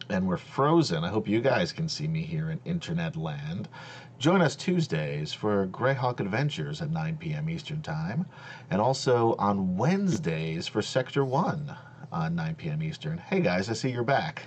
[0.09, 1.03] and we're frozen.
[1.03, 3.67] I hope you guys can see me here in internet land.
[4.19, 7.49] Join us Tuesdays for Greyhawk Adventures at 9 p.m.
[7.49, 8.25] Eastern Time,
[8.69, 11.75] and also on Wednesdays for Sector 1
[12.11, 12.83] on 9 p.m.
[12.83, 13.17] Eastern.
[13.17, 14.43] Hey guys, I see you're back.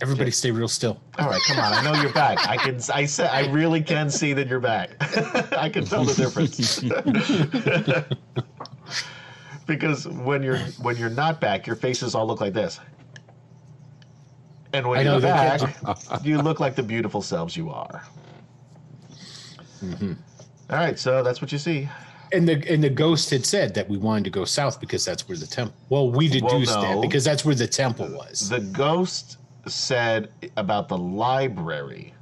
[0.00, 1.00] Everybody stay real still.
[1.18, 1.72] All right, come on.
[1.72, 2.48] I know you're back.
[2.48, 2.80] I can.
[2.92, 3.30] I said.
[3.30, 4.90] I really can see that you're back.
[5.56, 6.80] I can tell the difference.
[9.66, 12.80] because when you're when you're not back, your faces all look like this.
[14.72, 15.60] And when you're back,
[16.24, 18.02] you look like the beautiful selves you are.
[19.84, 20.12] Mm-hmm.
[20.70, 21.88] All right, so that's what you see.
[22.32, 25.28] And the and the ghost had said that we wanted to go south because that's
[25.28, 25.76] where the temple.
[25.90, 26.82] Well, we deduced no.
[26.82, 28.48] that because that's where the temple was.
[28.48, 32.14] The ghost said about the library.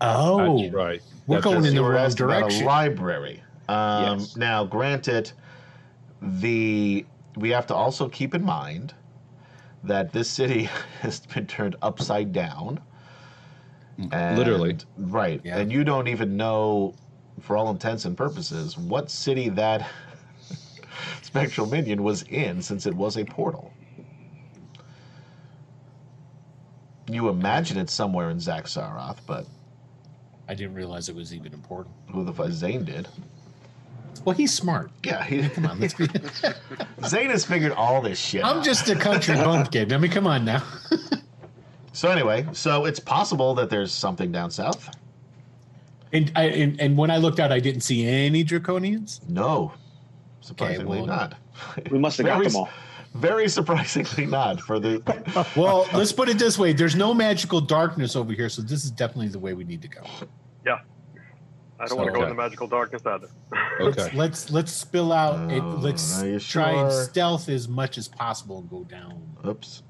[0.00, 1.02] oh, That's right.
[1.26, 1.68] We're That's going right.
[1.68, 2.62] in the You wrong asked about direction.
[2.64, 3.42] A library.
[3.68, 4.36] Um, Yes.
[4.36, 5.32] Now, granted,
[6.20, 7.04] the
[7.36, 8.94] we have to also keep in mind
[9.82, 10.68] that this city
[11.00, 12.80] has been turned upside down.
[14.12, 14.76] And- Literally.
[14.98, 15.40] right?
[15.44, 15.58] Yeah.
[15.58, 16.94] And you don't even know,
[17.40, 19.88] for all intents and purposes, what city that
[21.22, 23.72] spectral minion was in, since it was a portal.
[27.14, 29.46] You imagine it's somewhere in Xak Tsaroth, but
[30.48, 31.94] I didn't realize it was even important.
[32.10, 33.06] who the fuck Zane did?
[34.24, 34.90] Well, he's smart.
[35.04, 36.08] Yeah, he, Come on, let's be.
[37.06, 38.44] Zane has figured all this shit.
[38.44, 38.64] I'm out.
[38.64, 39.92] just a country bumpkin.
[39.92, 40.62] I mean, come on now.
[41.92, 44.90] So anyway, so it's possible that there's something down south.
[46.12, 49.20] And I and, and when I looked out, I didn't see any draconians.
[49.28, 49.72] No,
[50.40, 51.34] surprisingly well- not.
[51.92, 52.68] We must have got them all.
[53.14, 55.00] Very surprisingly not for the.
[55.56, 58.90] Well, let's put it this way: there's no magical darkness over here, so this is
[58.90, 60.02] definitely the way we need to go.
[60.66, 60.78] Yeah,
[61.78, 62.30] I don't want to go Okay.
[62.30, 63.28] in the magical darkness either.
[63.80, 64.16] Let's Okay.
[64.16, 65.50] let's let's spill out.
[65.52, 69.22] It, Oh, let's are you try and stealth as much as possible and go down.
[69.46, 69.82] Oops.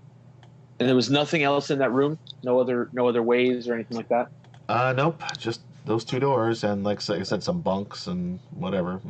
[0.80, 2.18] And there was nothing else in that room.
[2.42, 4.28] No other, no other ways or anything like that.
[4.68, 5.22] Uh, nope.
[5.38, 9.00] Just those two doors and like I said, some bunks and whatever.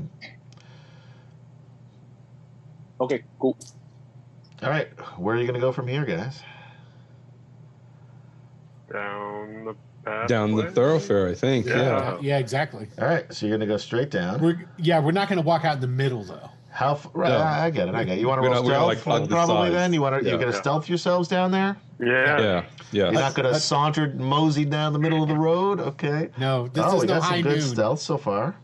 [3.00, 3.57] Okay, cool.
[4.64, 6.40] All right, where are you gonna go from here, guys?
[8.92, 9.74] Down the
[10.05, 10.29] path.
[10.29, 11.66] Down the thoroughfare, I think.
[11.66, 11.77] Yeah.
[11.77, 12.18] Yeah.
[12.20, 12.88] Yeah, exactly.
[12.98, 14.40] All right, so you're gonna go straight down.
[14.40, 16.50] We're yeah, we're not going to walk out in the middle though.
[16.70, 16.92] How?
[16.92, 17.38] F- right, No.
[17.38, 17.94] I get it.
[17.94, 18.20] I get it.
[18.20, 19.07] You want to We're roll not- we're stealth?
[19.07, 19.92] like on the probably then.
[19.92, 20.29] You want to?
[20.29, 20.61] You're gonna Yeah.
[20.61, 21.77] stealth yourselves down there.
[22.00, 22.07] Yeah.
[22.40, 22.64] Yeah.
[22.90, 23.03] Yeah.
[23.05, 25.79] You're not gonna saunter mosey down the middle of the road.
[25.81, 26.31] Okay.
[26.38, 27.61] No, this oh, is we no got some high good noon.
[27.62, 28.57] stealth so far.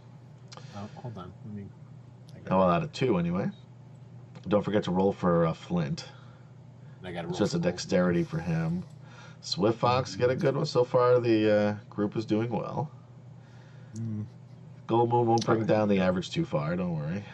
[0.76, 1.32] Oh, hold on.
[1.46, 1.62] Let me.
[2.34, 3.48] I Oh, got, well, out of two anyway.
[4.48, 6.07] Don't forget to roll for uh, Flint.
[7.05, 8.83] I got just a dexterity for him.
[9.42, 11.18] Swift Fox get a good one so far.
[11.18, 12.90] The uh, group is doing well.
[13.96, 14.24] Mm.
[14.87, 16.76] Goldmoon won't bring down the average too far.
[16.76, 17.24] Don't worry.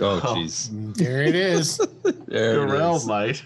[0.00, 0.70] Oh, jeez.
[0.70, 1.78] Mm, There it is.
[2.26, 3.06] There it Garel is.
[3.06, 3.42] might.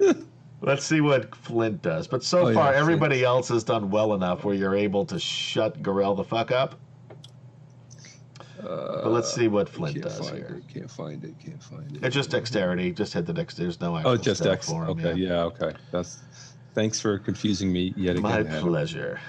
[0.60, 2.06] Let's see what Flint does.
[2.08, 2.78] But so Oh, yeah, far, Flint.
[2.80, 6.74] everybody else has done well enough where you're able to shut Garel the fuck up.
[8.60, 10.56] Uh, But let's see what Flint can't does find here.
[10.66, 10.74] it.
[10.74, 11.34] Can't find it.
[11.38, 12.04] Can't find it.
[12.04, 12.90] It's just dexterity.
[12.92, 13.66] Just hit the dexterity.
[13.66, 14.68] There's no actual Oh, just stealth X.
[14.68, 14.90] for him.
[14.98, 15.14] Okay.
[15.14, 15.44] Yeah.
[15.44, 15.72] Okay.
[15.92, 16.18] That's.
[16.74, 18.22] Thanks for confusing me yet again.
[18.22, 18.62] My Adam.
[18.62, 19.20] pleasure.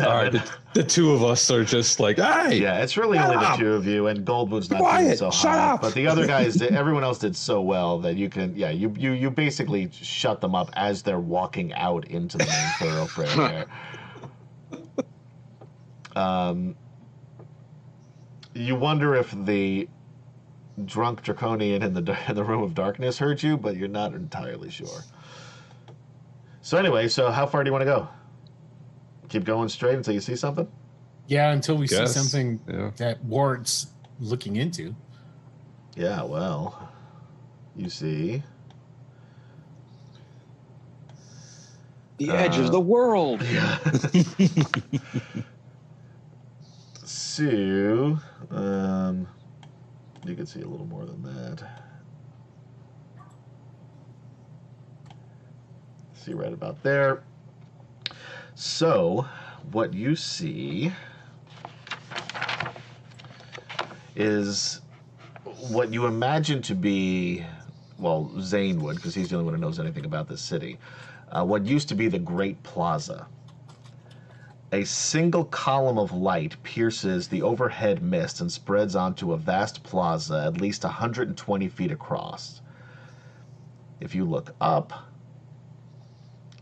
[0.00, 0.32] All right.
[0.32, 2.60] The, the two of us are just like, hey.
[2.60, 5.74] Yeah, it's really only the two of you, and Goldwood's not doing so shut hot.
[5.74, 5.80] up.
[5.80, 8.92] But the other guys, did, everyone else did so well that you can, yeah, you
[8.98, 13.66] you you basically shut them up as they're walking out into the main thoroughfare.
[16.16, 16.22] There.
[16.22, 16.74] Um,
[18.54, 19.88] you wonder if the
[20.84, 24.70] drunk draconian in the in the room of darkness heard you, but you're not entirely
[24.70, 25.04] sure.
[26.62, 28.08] So anyway, so how far do you want to go?
[29.28, 30.68] Keep going straight until you see something.
[31.26, 32.12] Yeah, until we Guess.
[32.14, 32.90] see something Yeah.
[32.98, 33.88] that Ward's
[34.20, 34.94] looking into.
[35.96, 36.88] Yeah, well,
[37.74, 38.42] you see.
[42.18, 43.42] The edge Uh, of the world.
[43.50, 43.78] Yeah.
[47.04, 48.18] so,
[48.50, 49.26] um,
[50.24, 51.62] you can see a little more than that.
[56.14, 57.22] See right about there.
[58.58, 59.26] So,
[59.70, 60.90] what you see
[64.14, 64.80] is
[65.68, 67.44] what you imagine to be,
[67.98, 70.78] well, Zane would, because he's the only one who knows anything about this city.
[71.30, 73.26] Uh, what used to be the Great Plaza.
[74.72, 80.44] A single column of light pierces the overhead mist and spreads onto a vast plaza
[80.46, 82.62] at least 120 feet across.
[84.00, 85.05] If you look up,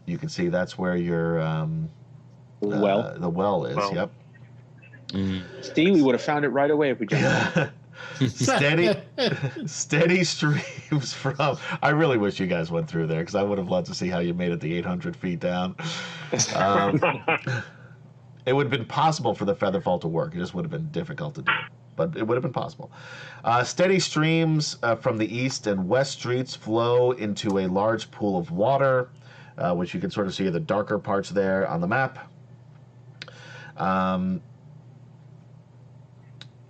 [0.07, 1.88] you can see that's where your um,
[2.62, 3.77] uh, well, the well is.
[3.77, 3.95] Well.
[3.95, 4.11] Yep.
[5.61, 7.71] Steve, we would have found it right away if we jumped.
[8.27, 8.95] steady,
[9.67, 11.59] steady streams from.
[11.83, 14.09] I really wish you guys went through there because I would have loved to see
[14.09, 15.77] how you made it the 800 feet down.
[16.55, 17.01] Um,
[18.47, 20.35] it would have been possible for the featherfall to work.
[20.35, 21.53] It just would have been difficult to do,
[21.97, 22.90] but it would have been possible.
[23.45, 28.38] Uh, steady streams uh, from the east and west streets flow into a large pool
[28.38, 29.11] of water,
[29.59, 32.31] uh, which you can sort of see the darker parts there on the map.
[33.77, 34.43] Um,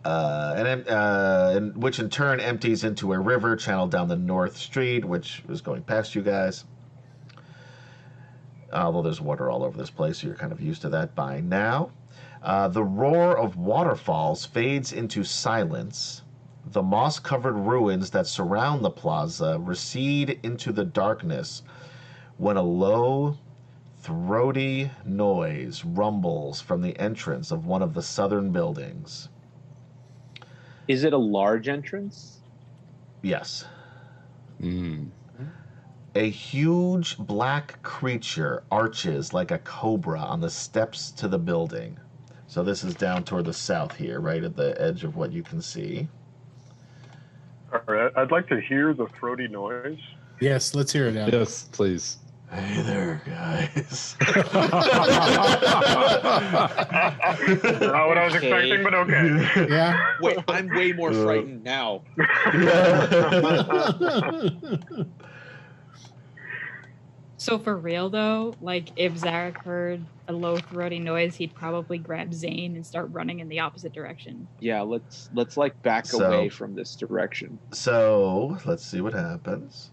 [0.04, 4.56] uh, and, uh, and which in turn empties into a river channeled down the north
[4.56, 6.64] street, which is going past you guys.
[8.72, 11.40] Although there's water all over this place, so you're kind of used to that by
[11.40, 11.90] now.
[12.42, 16.22] Uh, the roar of waterfalls fades into silence.
[16.66, 21.62] The moss covered ruins that surround the plaza recede into the darkness
[22.38, 23.36] when a low,
[24.02, 29.28] throaty noise rumbles from the entrance of one of the southern buildings.
[30.88, 32.40] Is it a large entrance?
[33.22, 33.64] Yes.
[34.60, 35.08] Mm.
[36.14, 41.98] A huge black creature arches like a cobra on the steps to the building.
[42.46, 45.42] So this is down toward the south here, right at the edge of what you
[45.42, 46.06] can see.
[47.72, 49.98] All right, I'd like to hear the throaty noise.
[50.40, 51.32] Yes, let's hear it out.
[51.32, 52.18] Yes, please.
[52.54, 54.14] Hey there, guys.
[54.20, 54.52] Not
[58.08, 58.46] what I was Okay.
[58.46, 59.66] expecting, but okay.
[59.68, 59.98] Yeah.
[60.20, 62.02] Wait, I'm way more Uh, frightened now.
[67.36, 72.32] So for real though, like if Zarek heard a low throaty noise, he'd probably grab
[72.32, 74.48] Zane and start running in the opposite direction.
[74.60, 77.58] Yeah, let's let's like back So- away from this direction.
[77.72, 79.90] So let's see what happens.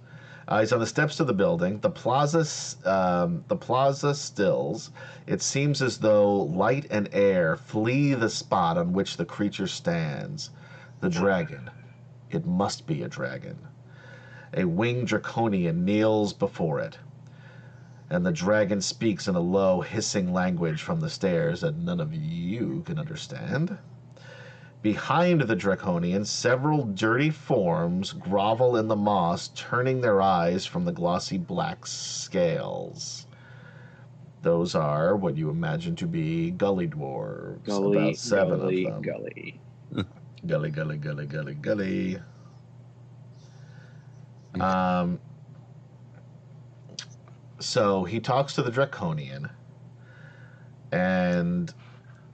[0.52, 1.80] Uh, he's on the steps of the building.
[1.80, 2.46] The plaza,
[2.84, 4.92] um, the plaza stills.
[5.26, 10.50] It seems as though light and air flee the spot on which the creature stands.
[11.00, 11.70] The dragon.
[12.30, 13.60] It must be a dragon.
[14.54, 16.98] A winged draconian kneels before it,
[18.10, 22.14] and the dragon speaks in a low, hissing language from the stairs that none of
[22.14, 23.78] you can understand.
[24.82, 30.92] Behind the draconian, several dirty forms grovel in the moss, turning their eyes from the
[30.92, 33.28] glossy black scales.
[34.42, 37.64] Those are what you imagine to be gully dwarves.
[37.64, 39.02] Gully, about seven gully, of them.
[39.04, 39.62] gully.
[40.48, 42.20] Gully, gully, gully, gully, gully.
[44.60, 45.20] Um,
[47.60, 49.50] so he talks to the draconian
[50.92, 51.74] and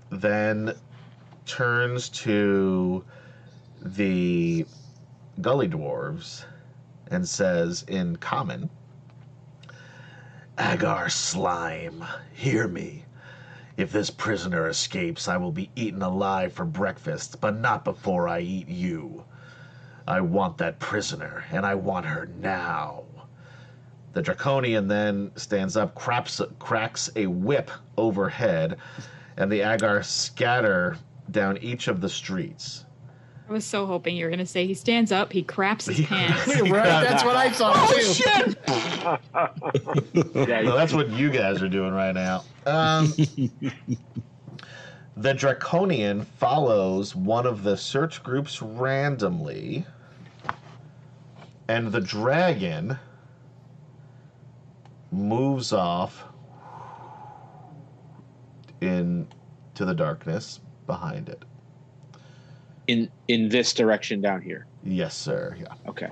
[0.09, 0.73] then
[1.47, 3.03] turns to
[3.81, 4.65] the
[5.39, 6.43] gully dwarves
[7.09, 8.69] and says in common
[10.57, 13.05] Aghar slime hear me.
[13.77, 18.41] If this prisoner escapes i will be eaten alive for breakfast but not before i
[18.41, 19.23] eat you.
[20.05, 23.03] I want that prisoner and i want her now.
[24.13, 28.77] The draconian then stands up craps, cracks a whip overhead
[29.37, 30.97] and the Aghar scatter
[31.31, 32.85] down each of the streets
[33.49, 36.47] I was so hoping you were gonna say he stands up, he craps his pants.
[36.61, 37.01] right.
[37.01, 38.55] That's what I thought too.
[40.47, 42.43] Yeah, Well, that's what you guys are doing right now.
[42.65, 43.13] Um,
[45.15, 49.85] the Draconian follows one of the search groups randomly,
[51.69, 52.97] and the dragon
[55.11, 56.25] moves off
[58.81, 59.27] in
[59.75, 61.43] to the darkness behind it.
[62.87, 64.65] In in this direction down here.
[64.83, 65.55] Yes, sir.
[65.59, 65.73] Yeah.
[65.87, 66.09] Okay.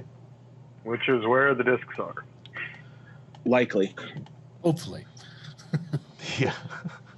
[0.84, 2.26] Which is where the discs are.
[3.46, 3.96] Likely.
[4.62, 5.06] Hopefully.
[6.40, 6.54] Yeah.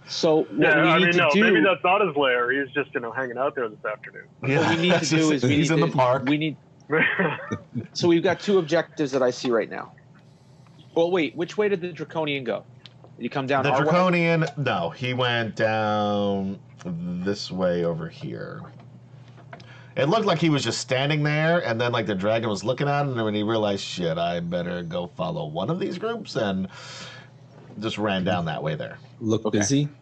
[0.05, 2.51] So what Yeah, we I need mean, to no, do maybe that's not his lair.
[2.51, 4.23] He's just, you know, hanging out there this afternoon.
[4.45, 4.59] yeah.
[4.59, 6.23] what we need to do is we he's need in to, the park.
[6.27, 6.57] We need
[7.93, 9.93] so we've got two objectives that I see right now.
[10.93, 12.65] Well, wait, which way did the draconian go?
[13.15, 13.83] Did he come down the our way?
[13.85, 14.45] draconian.
[14.57, 16.59] No, he went down
[16.93, 18.61] this way over here.
[19.95, 22.87] It looked like he was just standing there, and then like the dragon was looking
[22.87, 26.35] at him, and when he realized, shit, I better go follow one of these groups,
[26.35, 26.67] and
[27.79, 28.99] just ran down that way there.
[29.19, 29.59] Look Okay.
[29.59, 29.89] busy.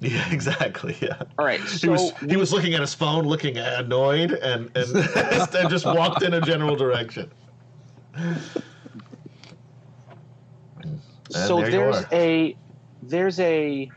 [0.00, 0.96] Yeah, exactly.
[1.00, 1.22] Yeah.
[1.38, 1.60] All right.
[1.60, 4.96] He So was he was looking at his phone, looking annoyed, and and,
[5.56, 7.32] and just walked in a general direction.
[10.84, 12.56] And so there there's a
[13.02, 13.92] there's a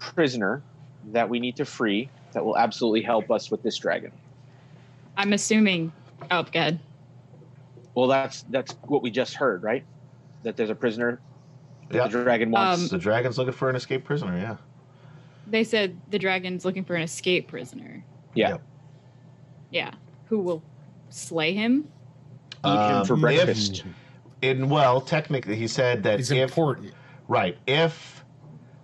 [0.00, 0.64] prisoner
[1.12, 4.10] that we need to free that will absolutely help us with this dragon.
[5.16, 5.92] I'm assuming.
[6.30, 6.78] Oh, good.
[7.94, 9.84] Well, that's that's what we just heard, right?
[10.42, 11.20] That there's a prisoner
[11.90, 12.06] that Yeah.
[12.08, 12.82] the dragon wants.
[12.82, 14.36] Um, The dragon's looking for an escaped prisoner.
[14.36, 14.56] Yeah.
[15.46, 18.02] They said the dragon's looking for an escape prisoner.
[18.34, 18.48] yeah.
[18.50, 18.62] Yep.
[19.70, 19.90] Yeah.
[20.26, 20.62] Who will
[21.10, 21.88] slay him?
[22.64, 23.84] Eat him Um, for if- breakfast.
[24.42, 26.92] In well, technically, he said that It's if important.
[27.28, 28.23] right if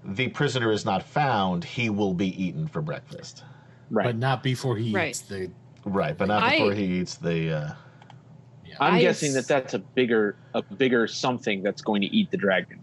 [0.05, 3.45] the prisoner is not found, he will be eaten for breakfast.
[3.91, 4.05] Right.
[4.05, 5.11] But not before he Right.
[5.11, 5.51] eats the.
[5.85, 7.53] Right, but not I- before he eats the.
[7.53, 7.73] Uh,
[8.79, 12.31] I'm I guessing s- that that's a bigger a bigger something that's going to eat
[12.31, 12.79] the dragon.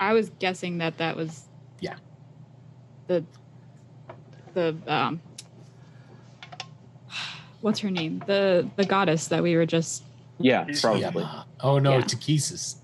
[0.00, 1.44] I was guessing that that was.
[1.80, 1.96] Yeah.
[3.06, 3.24] The.
[4.54, 5.20] The um.
[7.60, 8.22] What's her name?
[8.26, 10.02] The the goddess that we were just.
[10.38, 10.74] Yeah, Yeah.
[10.80, 11.22] probably.
[11.22, 11.42] Yeah.
[11.60, 12.00] Oh no, Yeah.
[12.02, 12.76] Takhisis.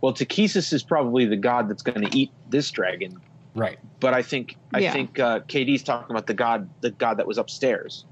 [0.00, 3.20] Well, Takhisis is probably the god that's going to eat this dragon.
[3.54, 3.78] Right.
[4.00, 4.92] But I think I Yeah.
[4.92, 8.04] think uh, KD's talking about the god the god that was upstairs.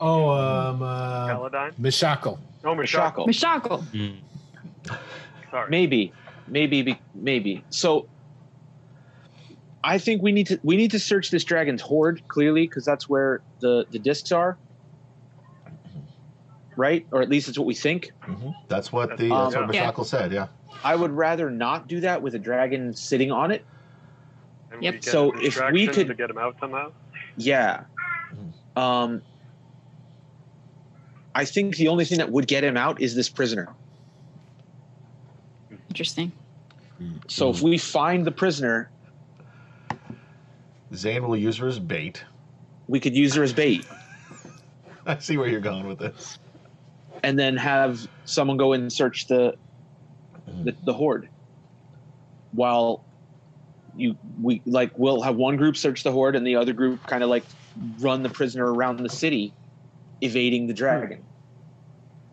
[0.00, 1.72] Oh, um, uh, Paladine?
[1.80, 2.38] Mishakal.
[2.62, 3.26] No, Mishakal.
[3.26, 3.84] Mishakal.
[3.92, 4.16] Mishakal.
[5.50, 5.70] Sorry.
[5.70, 6.12] Maybe,
[6.48, 7.64] maybe, maybe.
[7.70, 8.06] So,
[9.82, 13.08] I think we need to we need to search this dragon's hoard clearly because that's
[13.08, 14.56] where the the discs are,
[16.76, 17.06] right?
[17.12, 18.10] Or at least it's what we think.
[18.26, 18.54] mhm.
[18.68, 19.90] That's what the Um, that's what Yeah.
[19.92, 20.32] Mishakal said.
[20.32, 20.46] Yeah.
[20.82, 23.64] I would rather not do that with a dragon sitting on it.
[24.72, 25.04] And Yep.
[25.04, 26.92] So if we could- to get him out somehow.
[27.36, 27.84] Yeah.
[28.76, 29.22] Um.
[31.36, 33.68] I think the only thing that would get him out is this prisoner.
[35.88, 36.32] Interesting.
[37.28, 38.88] So if we find the prisoner,
[40.94, 42.24] Zane will use her as bait.
[42.86, 43.84] we could use her as bait.
[45.06, 46.38] I see where you're going with this.
[47.24, 49.56] And then have someone go and search the
[50.62, 51.28] the, the horde
[52.52, 53.04] while
[53.96, 57.22] you we like we'll have one group search the horde and the other group kind
[57.22, 57.44] of like
[57.98, 59.52] run the prisoner around the city
[60.20, 61.24] evading the dragon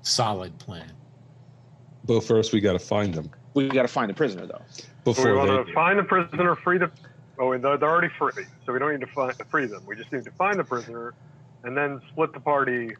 [0.03, 0.91] Solid plan.
[2.05, 5.23] But first, we got to find them we got to find the prisoner though So
[5.25, 6.91] we want to find the prisoner, free the.
[7.39, 9.83] Oh, they're, they're already free, so we don't need to find, free them.
[9.85, 11.13] We just need to find the prisoner,
[11.63, 12.95] and then split the party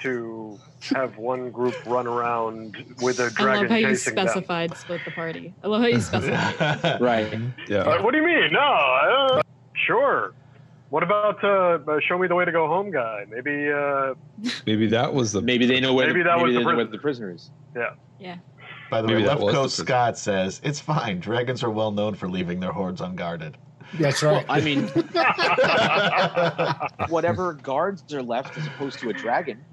[0.00, 0.58] to
[0.94, 4.26] have one group run around with a dragon I love how you chasing them.
[4.28, 5.54] specified split the party.
[5.62, 7.00] I love how you specified.
[7.00, 7.32] right
[7.68, 7.78] Yeah.
[7.78, 8.52] Uh, what do you mean?
[8.52, 9.42] No, uh,
[9.86, 10.34] sure.
[10.90, 13.24] What about uh, uh, show me the way to go home, guy?
[13.28, 14.14] Maybe uh,
[14.66, 15.42] Maybe that was the.
[15.42, 16.92] maybe they know where Maybe the, that maybe was they the know where prisoner.
[16.92, 17.50] the prisoner is
[18.90, 19.76] By the Maybe way, Left Coast.
[19.76, 21.18] Scott says it's fine.
[21.18, 23.56] Dragons are well known for leaving their hordes unguarded.
[23.98, 24.46] That's well right.
[24.48, 24.88] i mean
[27.08, 29.64] whatever guards are left as opposed to a dragon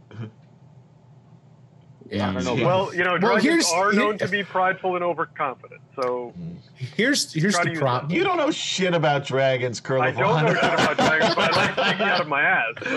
[2.12, 2.30] yeah.
[2.30, 2.66] I don't know.
[2.66, 5.82] well, you know, Well, dragons are known here- to be prideful and overconfident.
[5.96, 6.34] So
[6.76, 8.12] Here's here's the problem.
[8.12, 10.08] You don't know shit about dragons, Curly.
[10.08, 12.74] I don't know shit about dragons, but I like speaking out of my ass.
[12.84, 12.90] So,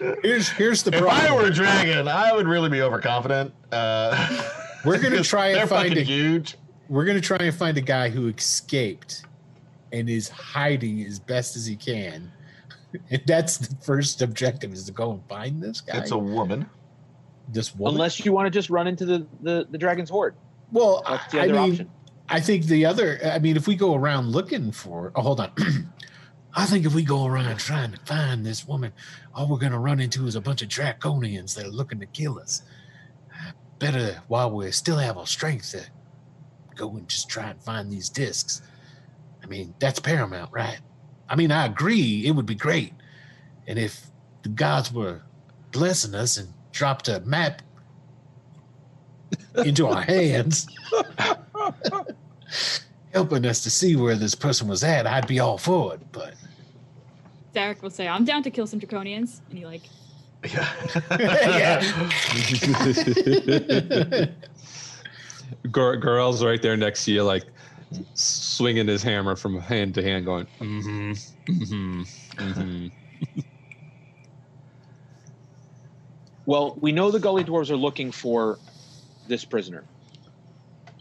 [0.00, 0.14] yeah.
[0.22, 1.32] Here's here's the If problem.
[1.32, 3.52] I were a dragon, I would really be overconfident.
[3.70, 4.42] Uh,
[4.84, 6.56] We're gonna try and they're find fucking a- huge.
[6.88, 9.24] We're gonna try and find a guy who escaped
[9.92, 12.30] and is hiding as best as he can.
[13.10, 15.96] And that's the first objective is to go and find this guy.
[15.96, 16.66] It's a woman.
[17.48, 17.94] This woman.
[17.96, 20.34] unless you want to just run into the the, the dragon's horde
[20.72, 21.90] well, that's the I mean, option
[22.28, 23.20] I think the other.
[23.22, 25.12] I mean, if we go around looking for.
[25.14, 25.52] Oh, hold on.
[26.54, 28.92] I think if we go around trying to find this woman,
[29.34, 32.38] all we're gonna run into is a bunch of draconians that are looking to kill
[32.38, 32.62] us.
[33.78, 35.84] Better while we still have our strength to
[36.74, 38.62] go and just try and find these discs.
[39.42, 40.80] I mean, that's paramount, right?
[41.28, 42.26] I mean, I agree.
[42.26, 42.94] It would be great,
[43.66, 44.06] and if
[44.42, 45.22] the gods were
[45.70, 47.62] blessing us and dropped a map
[49.64, 50.66] into our hands,
[53.12, 56.00] helping us to see where this person was at, I'd be all for it.
[56.12, 56.34] But
[57.54, 59.82] Zarek will say, "I'm down to kill some draconians," and he like
[60.44, 61.82] Yeah.
[65.70, 67.44] Gor- Gorel's right there next to you, like
[68.14, 71.12] swinging his hammer from hand to hand, going, mm-hmm,
[71.52, 72.88] mm-hmm, mm-hmm.
[76.46, 78.58] Well, we know the Gully Dwarves are looking for
[79.28, 79.84] this prisoner,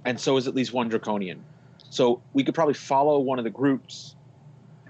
[0.06, 1.44] and so is at least one Draconian.
[1.90, 4.16] So we could probably follow one of the groups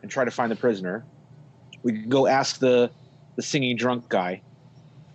[0.02, 1.04] and try to find the prisoner.
[1.84, 2.92] We could go ask the
[3.38, 4.42] the singing drunk guy,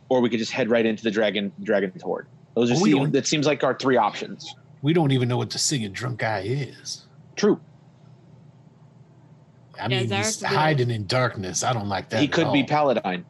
[0.09, 2.27] or we could just head right into the dragon dragon horde.
[2.55, 4.55] Those are Oh, seem, that seems like our three options.
[4.81, 7.05] we don't even know what the singing drunk guy is.
[7.37, 7.61] True,
[9.79, 11.63] I Yeah, mean, Zarek he's hiding in darkness.
[11.63, 12.21] I don't like that.
[12.21, 12.67] he at could be all.
[12.95, 13.27] Paladine.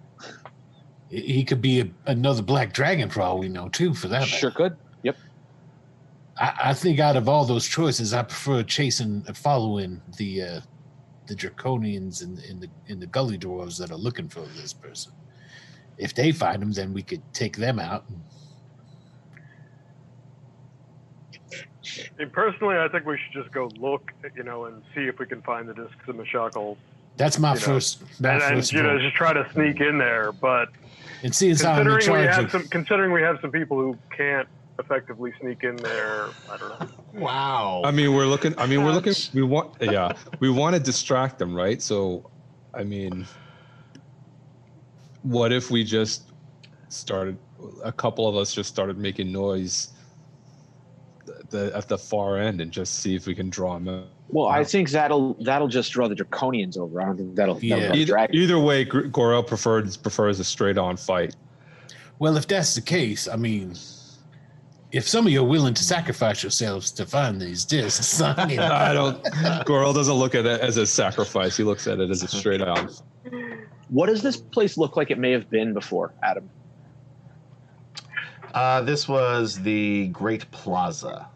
[1.10, 3.94] He- he could be a, another black dragon for all we know, too.
[3.94, 4.56] For that, Sure matter.
[4.70, 4.76] could.
[5.02, 5.16] Yep.
[6.38, 10.60] I, I think out of all those choices, I prefer chasing, following the uh,
[11.26, 15.12] the draconians and in the in the gully dwarves that are looking for this person.
[15.98, 18.04] If they find him, then we could take them out.
[21.42, 25.18] I mean, personally, I think we should just go look, you know, and see if
[25.18, 26.76] we can find the discs of Mishakal,
[27.16, 29.80] That's my You know, first, my and, and first you know, just try to sneak
[29.80, 30.32] in there.
[30.32, 30.68] But
[31.22, 33.50] And seeing as how I'm in considering we have of, some, considering we have some
[33.50, 34.48] people who can't
[34.78, 36.88] effectively sneak in there, I don't know.
[37.14, 37.82] Wow.
[37.84, 38.58] I mean, we're looking.
[38.58, 39.14] I mean, we're looking.
[39.32, 39.74] We want.
[39.80, 41.80] Yeah, we want to distract them, right?
[41.80, 42.30] So,
[42.74, 43.26] I mean,
[45.22, 46.32] what if we just
[46.88, 47.38] started?
[47.82, 49.88] A couple of us just started making noise
[51.26, 54.06] at the, at the far end and just see if we can draw them out.
[54.28, 57.00] Well, I think that'll that'll just draw the Draconians over.
[57.00, 57.94] I don't think that'll, that'll Yeah.
[57.94, 61.36] Either, either way, Gr- Gorel prefers prefers a straight on fight.
[62.18, 63.76] well, if that's the case, I mean,
[64.90, 68.58] if some of you are willing to sacrifice yourselves to find these discs, I mean,
[68.58, 69.24] I don't.
[69.64, 71.56] Gorel doesn't look at it as a sacrifice.
[71.56, 72.90] He looks at it as a straight on.
[73.88, 76.50] What does this place look like it may have been before, Adam?
[78.54, 81.28] Uh, this was the Great Plaza.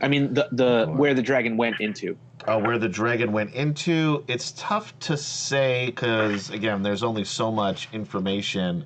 [0.00, 2.16] I mean, the the where the dragon went into.
[2.46, 7.52] Uh, where the dragon went into, it's tough to say because, again, there's only so
[7.52, 8.84] much information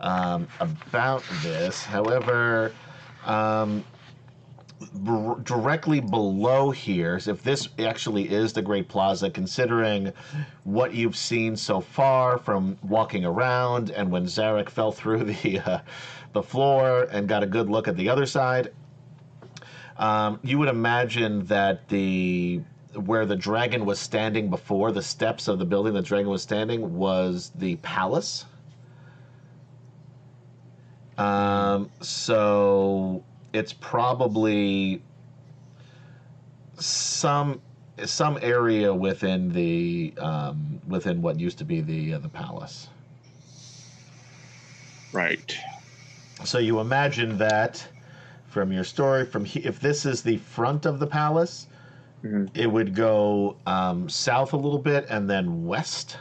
[0.00, 1.82] um, about this.
[1.82, 2.70] However,
[3.24, 3.82] um,
[5.04, 10.12] b- directly below here, if this actually is the Great Plaza, considering
[10.64, 15.80] what you've seen so far from walking around and when Zarek fell through the, uh,
[16.34, 18.72] the floor and got a good look at the other side,
[19.96, 22.60] um, you would imagine that the
[22.94, 26.96] where the dragon was standing before the steps of the building the dragon was standing
[26.96, 28.44] was the palace.
[31.18, 33.22] Um, so
[33.52, 35.02] it's probably
[36.78, 37.60] some
[38.04, 42.88] some area within the um, within what used to be the uh, the palace.
[45.12, 45.56] Right.
[46.44, 47.86] So you imagine that
[48.48, 51.68] from your story, from he- if this is the front of the palace,
[52.24, 52.50] Mhm.
[52.54, 56.18] it would go um, south a little bit and then west.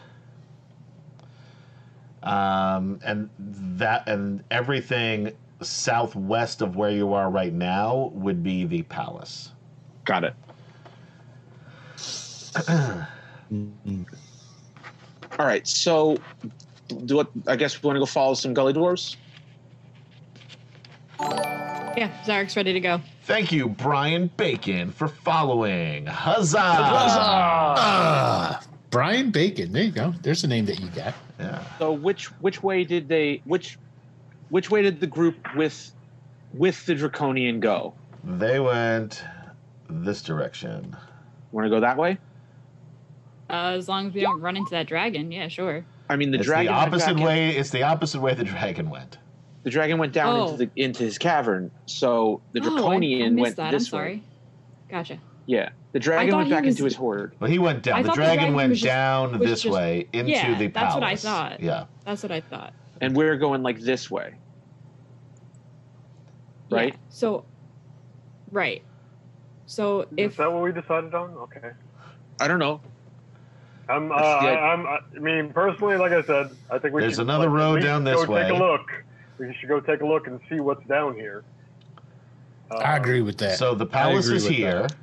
[2.24, 5.32] Um, and that and everything
[5.62, 9.52] southwest of where you are right now would be the palace.
[10.06, 10.36] Got it.
[15.40, 15.68] All right.
[15.68, 16.18] So,
[17.06, 17.30] do what?
[17.48, 19.16] I guess we want to go follow some gully dwarves.
[21.98, 23.02] Yeah, Zarek's ready to go.
[23.24, 26.06] Thank you, Brian Bacon, for following.
[26.06, 26.60] Huzzah!
[26.60, 29.72] Ah, Brian Bacon.
[29.72, 30.14] There you go.
[30.22, 31.14] There's a name that you got.
[31.40, 31.64] Yeah.
[31.80, 33.78] So, which which way did they which
[34.50, 35.92] which way did the group with
[36.54, 37.94] with the draconian go?
[38.24, 39.24] They went
[39.90, 40.96] this direction.
[41.52, 42.18] Want to go that way?
[43.50, 45.84] Uh, as long as we don't run into that dragon, yeah, sure.
[46.10, 47.58] I mean, the it's dragon the opposite back way.
[47.58, 49.18] It's the opposite way the dragon went.
[49.64, 50.46] The dragon went down Oh.
[50.52, 51.72] into the into his cavern.
[51.86, 53.72] So the Oh, I- draconian I, missed went that.
[53.72, 54.14] this I'm sorry.
[54.16, 54.24] way.
[54.90, 55.18] Gotcha.
[55.48, 57.34] Yeah, the dragon went back was- into his hoard.
[57.40, 58.02] Well, he went down.
[58.04, 60.68] The thought the dragon, dragon went was just- down this just- way into Yeah, the
[60.68, 60.94] that's palace.
[60.96, 61.60] what I thought.
[61.60, 61.86] Yeah.
[62.06, 62.74] That's what I thought.
[63.02, 64.36] and we're going like this way.
[66.70, 66.96] Yeah, Right?
[67.10, 67.44] So,
[68.52, 68.82] right.
[69.66, 71.32] So Is if that what we decided on?
[71.32, 71.72] Okay.
[72.40, 72.80] I don't know.
[73.90, 77.22] I'm, uh, I, I'm, I mean, personally, like I said, I think we There's should
[77.24, 78.44] another like, road down this way.
[78.44, 79.04] Take a look.
[79.42, 81.44] We should go take a look and see what's down here.
[82.70, 83.58] Uh, I agree with that.
[83.58, 84.84] So the palace is here.
[84.84, 84.96] that.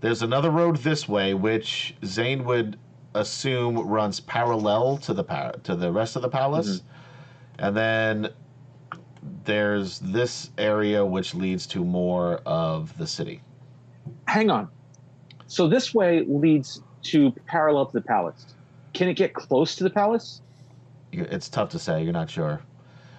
[0.00, 2.78] There's another road this way, which Zane would
[3.14, 6.82] assume runs parallel to the par- to the rest of the palace,
[7.58, 8.30] and then
[9.44, 13.42] there's this area which leads to more of the city.
[14.28, 14.68] Hang on.
[15.46, 18.46] So this way leads to parallel to the palace.
[18.94, 20.40] Can it get close to the palace?
[21.12, 22.02] It's tough to say.
[22.02, 22.62] You're not sure.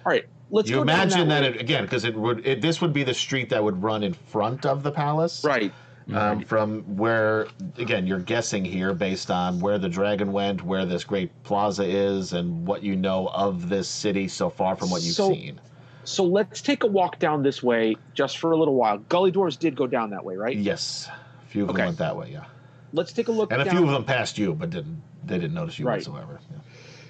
[0.04, 1.48] All right, let's you go down imagine that, way.
[1.50, 2.46] it, again because it would.
[2.46, 5.44] It, this would be the street that would run in front of the palace.
[5.44, 5.72] right.
[6.12, 7.46] um, from where
[7.78, 12.32] again you're guessing here based on where the dragon went where this great plaza is
[12.32, 15.60] and what you know of this city so far from what you've So- seen
[16.02, 18.98] So let's take a walk down this way just for a little while.
[18.98, 20.56] Gully doors did go down that way, right?
[20.56, 21.84] yes a few of them Okay.
[21.86, 22.46] went that way yeah
[22.92, 23.52] Let's take a look.
[23.52, 25.98] and a down, few of them passed you but didn't they didn't notice you Right.
[25.98, 26.58] whatsoever yeah.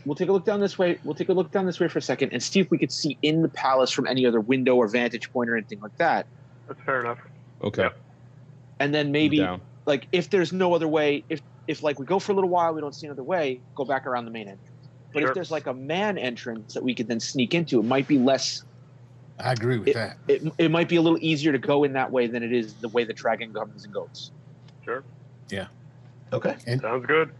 [0.05, 0.98] We'll take a look down this way.
[1.05, 2.90] We'll take a look down this way for a second and see if we could
[2.92, 6.26] see in the palace from any other window or vantage point or anything like that.
[6.66, 7.18] That's fair enough.
[7.62, 7.88] Okay.
[8.80, 9.46] And then maybe
[9.86, 12.74] like if there's no other way, if if like we go for a little while,
[12.74, 14.88] we don't see another way, go back around the main entrance.
[15.12, 15.28] But Sure.
[15.28, 18.18] if there's like a man entrance that we could then sneak into, it might be
[18.18, 18.64] less.
[19.38, 20.16] I agree with that.
[20.26, 22.74] It, it might be a little easier to go in that way than it is
[22.74, 24.30] the way the dragon comes and goes.
[24.84, 25.05] Sure.
[25.50, 25.66] Yeah.
[26.32, 27.30] Okay Sounds good.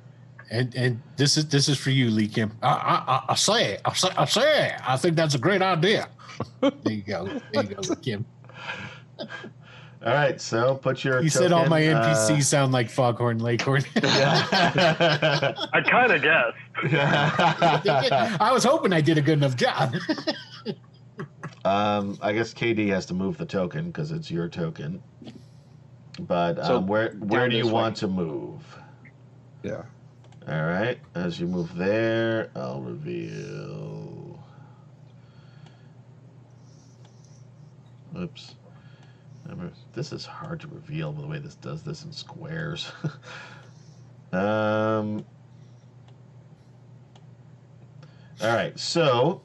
[0.53, 2.53] And and this is this is for you, Lee Kim.
[2.62, 6.09] I I, I, I say I say I say I think that's a great idea.
[6.61, 7.24] there you go.
[7.55, 8.26] There you go, Lee Kim.
[9.18, 9.26] all
[10.12, 13.82] right so put your You said all my token, uh, NPCs sound like Foghorn Leghorn.
[14.03, 14.46] yeah.
[15.72, 16.59] I kind of guessed.
[18.42, 19.94] I was hoping I did a good enough job.
[21.64, 25.00] um i guess kd has to move the token because it's your token
[26.18, 27.72] but um, So, where where do you way.
[27.72, 28.76] want to move
[29.62, 29.82] Yeah.
[30.49, 30.99] All right.
[31.14, 34.43] As you move there, I'll reveal.
[38.18, 38.55] Oops.
[39.93, 42.90] This is hard to reveal the way this does this in squares.
[44.32, 45.24] um.
[48.40, 48.76] All right.
[48.78, 49.43] So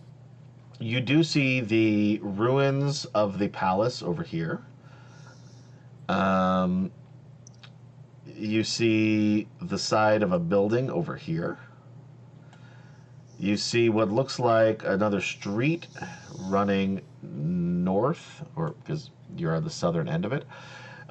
[0.79, 4.63] you do see the ruins of the palace over here.
[6.09, 6.91] Um,
[8.37, 11.57] you see the side of a building over here.
[13.39, 15.87] You see what looks like another street
[16.41, 20.45] running north, or because you're on the southern end of it,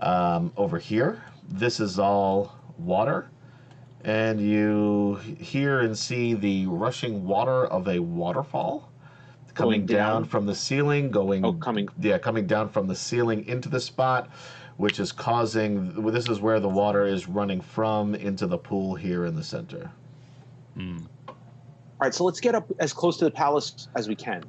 [0.01, 1.22] um, over here.
[1.49, 3.31] This is all water.
[4.05, 8.91] And you hear and see the rushing water of a waterfall
[9.55, 10.22] coming down.
[10.22, 10.24] down.
[10.24, 11.89] from the ceiling, going Oh, coming.
[12.01, 14.29] yeah, coming down from the ceiling into the spot,
[14.77, 16.05] which is causing.
[16.12, 19.91] This is where the water is running from into the pool here in the center.
[20.77, 20.99] Hmm.
[21.29, 21.35] All
[22.03, 24.45] right, so let's get up as close to the palace as we can.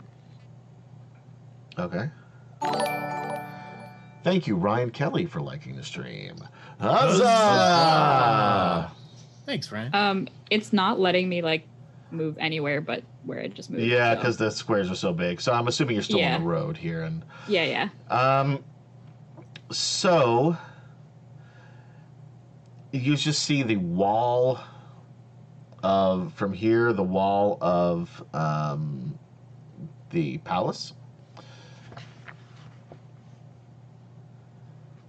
[1.79, 2.09] Okay.
[4.23, 6.35] Thank you, Ryan Kelly, for liking the stream.
[6.81, 7.31] Huzzah!
[9.45, 9.95] Thanks, Ryan.
[9.95, 11.65] Um, it's not letting me like
[12.11, 13.83] move anywhere but where it just moved.
[13.83, 15.39] Yeah, so- because the squares are so big.
[15.39, 16.35] So I'm assuming you're still Yeah.
[16.35, 18.39] on the road here, and yeah, yeah.
[18.41, 18.61] Um,
[19.71, 20.57] so
[22.91, 24.59] you just see the wall
[25.83, 29.17] of from here, the wall of um,
[30.09, 30.93] the palace,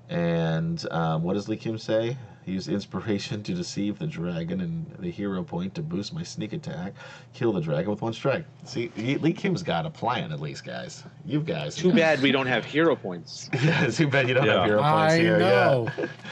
[0.08, 2.16] and um, what does Lee Kim say?
[2.48, 6.94] Use inspiration to deceive the dragon and the hero point to boost my sneak attack.
[7.34, 8.46] Kill the dragon with one strike.
[8.64, 11.04] See, he- Lee Kim's got a plan at least, guys.
[11.26, 11.76] You guys.
[11.76, 13.50] Too bad we don't have hero points.
[13.62, 14.60] Yeah, too bad you don't Yeah.
[14.60, 15.38] have hero points I here.
[15.38, 15.88] know.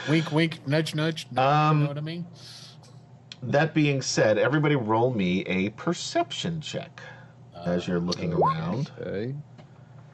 [0.09, 1.27] wink, wink, nudge, nudge.
[1.31, 2.25] No, Um, you know what I mean?
[3.43, 6.99] That being said, everybody roll me a perception check
[7.65, 8.89] as you're looking around.
[8.99, 9.35] Okay.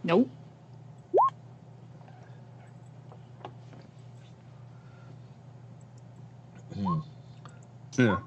[0.04, 0.30] Nope.
[6.74, 7.00] Hmm.
[7.98, 8.18] Yeah.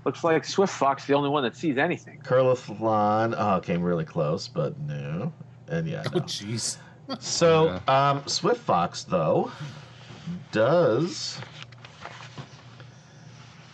[0.04, 2.20] Looks like Swift Fox the only one that sees anything.
[2.22, 5.32] Curlithlon, oh, came really close, but no.
[5.68, 6.78] And yeah, Oh, jeez.
[7.18, 9.50] So, um, Swift Fox, though,
[10.52, 11.38] does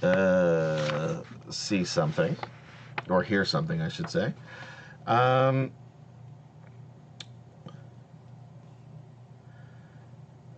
[0.03, 2.37] uh, see something,
[3.09, 4.35] or hear something, I should say.
[5.07, 5.71] Um,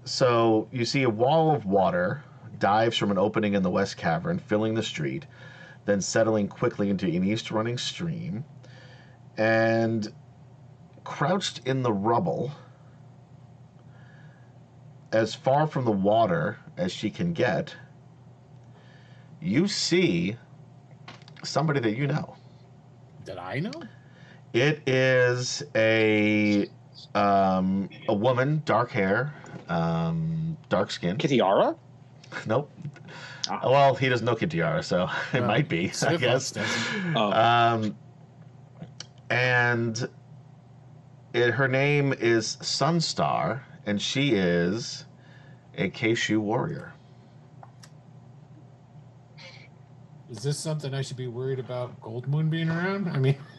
[0.09, 2.23] so, you see a wall of water
[2.59, 5.27] dives from an opening in the west cavern, filling the street,
[5.85, 8.45] then settling quickly into an east running stream.
[9.37, 10.09] And
[11.05, 12.53] crouched in the rubble,
[15.13, 17.75] as far from the water as she can get,
[19.41, 20.37] you see
[21.45, 22.37] somebody that you know.
[23.25, 23.83] Did I know?
[24.53, 26.69] It is a
[27.15, 29.35] um, a woman, dark hair,
[29.69, 31.17] um, dark skin.
[31.17, 31.77] Kitiara?
[32.47, 32.71] Nope.
[33.49, 33.61] Ah.
[33.65, 35.91] Well, he doesn't know Kitiara, so it Well, might be.
[36.07, 36.55] I guess.
[37.15, 37.33] Oh.
[37.33, 37.97] Um,
[39.31, 40.09] and
[41.35, 45.05] it, her name is Sunstar, and she is
[45.77, 46.93] a Que-Shu warrior.
[50.31, 53.09] Is this something I should be worried about Goldmoon being around?
[53.09, 53.37] I mean,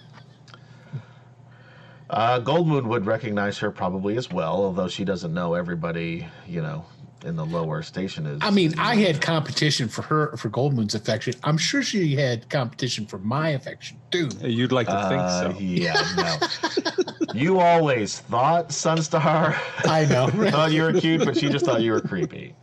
[2.10, 6.84] Uh, Goldmoon would recognize her probably as well, although she doesn't know everybody, you know,
[7.24, 8.40] in the lower station is.
[8.42, 11.36] I mean, I had competition for her for Goldmoon's affection.
[11.44, 14.30] I'm sure she had competition for my affection too.
[14.42, 15.60] You'd like to Uh, think so.
[15.62, 17.34] Yeah, no.
[17.40, 19.56] you always thought Sunstar
[19.86, 20.28] I know.
[20.52, 22.56] thought you were cute, but she just thought you were creepy.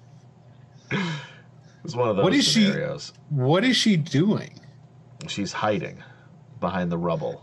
[1.85, 2.73] It's one of those What is she-
[3.29, 4.59] What is she doing?
[5.29, 6.03] She's hiding
[6.61, 7.43] behind the rubble,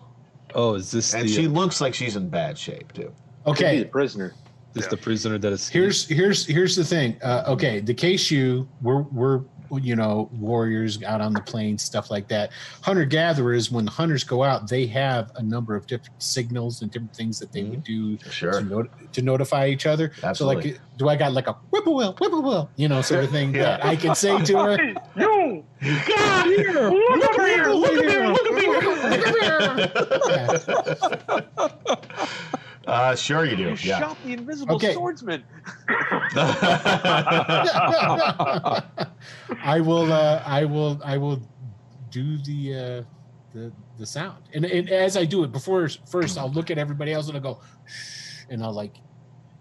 [0.56, 3.04] Oh, is this and the she looks like she's in bad shape too.
[3.04, 3.14] Could
[3.46, 4.34] be Okay, the prisoner.
[4.74, 7.18] this the prisoner that is here's here's here's the thing.
[7.22, 9.42] Uh, okay, the case you we're we're
[9.82, 12.52] you know warriors out on the plains, stuff like that.
[12.82, 16.92] Hunter gatherers, when the hunters go out, they have a number of different signals and
[16.92, 18.52] different things that they would do Sure.
[18.52, 20.12] to, not- to notify each other.
[20.22, 20.64] Absolutely.
[20.64, 23.64] So like, do I got like a whippoorwill, whippoorwill, you know, sort of thing Yeah.
[23.64, 24.78] that I can say to her?
[25.16, 25.98] Hey, you!
[26.08, 27.68] God, Here, Look over here!
[27.70, 28.23] look at me!
[29.18, 30.24] Look!
[32.86, 32.86] Yeah.
[32.86, 33.64] Uh, sure you do.
[33.64, 34.00] You Yeah.
[34.00, 34.94] shot the invisible Okay.
[34.94, 35.42] swordsman.
[39.64, 40.12] I will.
[40.12, 41.00] Uh, I will.
[41.04, 41.42] I will
[42.10, 43.04] do the uh,
[43.54, 47.14] the the sound, and, and as I do it, before first, I'll look at everybody
[47.14, 48.96] else and I'll go, Shh, and I'll like,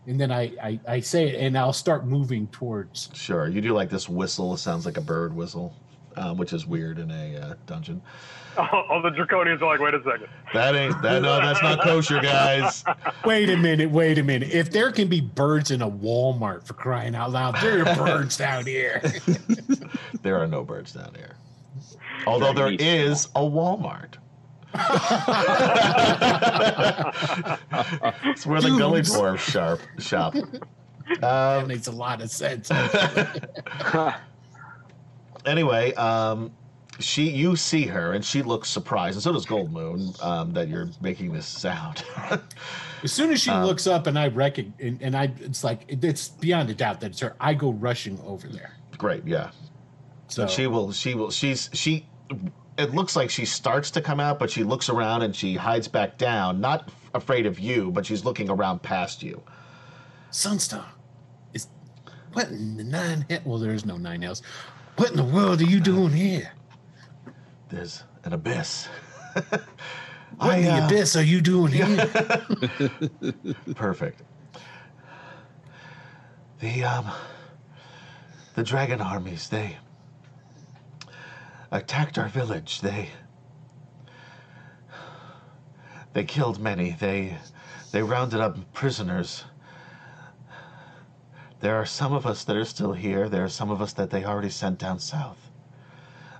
[0.07, 3.09] and then I, I I say it, and I'll start moving towards.
[3.14, 4.53] Sure, you do like this whistle.
[4.55, 5.72] It sounds like a bird whistle,
[6.16, 8.00] um, which is weird in a uh, dungeon.
[8.56, 10.28] All, all the draconians are like, wait a second.
[10.52, 11.22] That ain't that.
[11.22, 12.84] No, that's not kosher, guys.
[13.24, 13.90] Wait a minute.
[13.90, 14.50] Wait a minute.
[14.50, 18.36] If there can be birds in a Walmart for crying out loud, there are birds
[18.36, 19.00] down here.
[20.22, 21.34] There are no birds down here.
[22.28, 24.14] Although there is a Walmart.
[28.24, 29.14] it's where the gully Dudes.
[29.16, 30.34] dwarf sharp shop.
[31.20, 32.70] that Um, makes a lot of sense.
[35.47, 36.53] Anyway, um,
[37.01, 40.88] she you see her and she looks surprised, and so does Goldmoon um, that you're
[41.01, 42.05] making this sound.
[43.03, 45.84] As soon as she Um, looks up and I reckon, and, and I, it's like
[45.88, 47.34] it's beyond a doubt that it's her.
[47.40, 48.76] I go rushing over there.
[48.97, 49.51] Great, yeah.
[50.28, 52.07] So And she will she will she's she
[52.78, 55.86] it looks like she starts to come out but she looks around and she hides
[55.88, 59.43] back down not afraid of you but she's looking around past you
[60.30, 60.86] Sunstar
[61.53, 61.66] is
[62.32, 63.26] what in the nine?
[63.45, 64.40] Well, there's no nine hells.
[64.97, 66.53] What in the world are you doing here?
[67.72, 68.88] there's an abyss.
[70.36, 72.07] What in the uh, abyss are you doing here?
[73.74, 74.22] perfect.
[76.61, 77.11] The um
[78.55, 79.76] the dragon armies they
[81.70, 82.80] attacked our village.
[82.80, 83.11] They
[86.12, 86.97] they killed many.
[86.99, 87.36] They
[87.90, 89.45] they rounded up prisoners
[91.62, 94.10] there are some of us that are still here there are some of us that
[94.10, 95.50] they already sent down south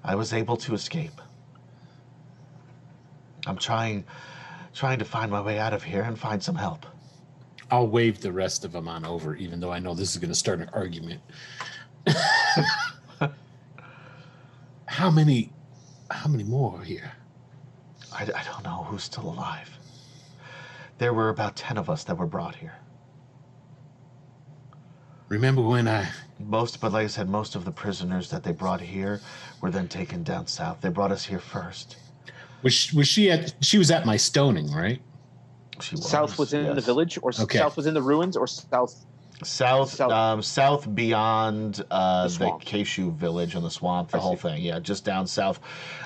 [0.04, 1.20] i was able to escape
[3.46, 4.04] i'm trying
[4.74, 6.86] trying to find my way out of here and find some help
[7.72, 10.28] I'll wave the rest of them on over, even though I know this is going
[10.28, 11.22] to start an argument.
[14.84, 15.50] how many?
[16.10, 17.12] How many more are here?
[18.12, 19.70] I, I don't know who's still alive.
[20.98, 22.74] There were about 10 of us that were brought here.
[25.32, 26.10] Remember when I?
[26.38, 29.18] Most, but like I said, most of the prisoners that they brought here
[29.62, 30.82] were then taken down south.
[30.82, 31.96] They brought us here first.
[32.62, 33.54] Was she, was she at?
[33.62, 35.00] She was at my stoning, right?
[35.80, 36.06] She was.
[36.06, 37.56] south was in the village, or Okay.
[37.56, 39.06] south was in the ruins, or south.
[39.42, 40.12] South, South.
[40.12, 43.18] um, south beyond uh, The the, swamp.
[43.18, 44.42] Village and the swamp, the I whole see.
[44.42, 44.62] thing.
[44.62, 45.60] Yeah, just down south.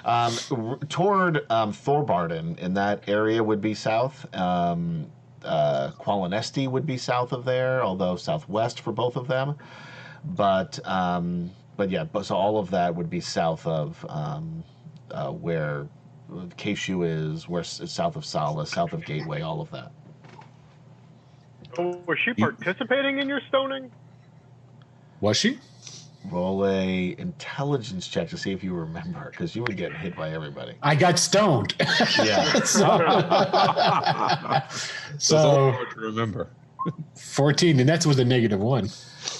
[0.04, 4.32] Um, r- toward um, Thorbardin, in that area would be south.
[4.34, 5.10] Um,
[5.46, 9.56] uh, Qualinesti would be south of there, although southwest for both of them.
[10.24, 14.64] But um, but yeah, but, so all of that would be south of um,
[15.10, 15.86] uh, where
[16.56, 19.92] Que-Shu is, where south of Sala, south of Gateway, all of that.
[21.78, 23.90] Oh, was she participating in your stoning?
[25.20, 25.58] Was she?
[26.30, 30.30] Roll a intelligence check to see if you remember, because you were getting hit by
[30.30, 30.74] everybody.
[30.82, 31.74] I got stoned.
[31.78, 32.52] Yeah.
[32.64, 32.98] so,
[35.14, 36.50] It's so hard to remember.
[37.16, 38.88] 14, and that's with a negative one.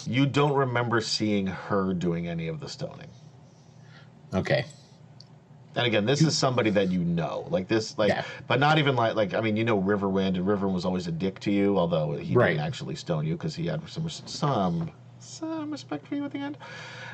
[0.07, 3.09] You don't remember seeing her doing any of the stoning.
[4.35, 4.65] Okay.
[5.77, 8.25] And again, this is somebody that you know, like this, like, Yeah.
[8.49, 11.13] but not even like, like I mean, you know, Riverwind, and Riverwind was always a
[11.13, 12.51] dick to you, although he Right.
[12.55, 16.39] didn't actually stone you because he had some, some, some respect for you at the
[16.39, 16.59] end.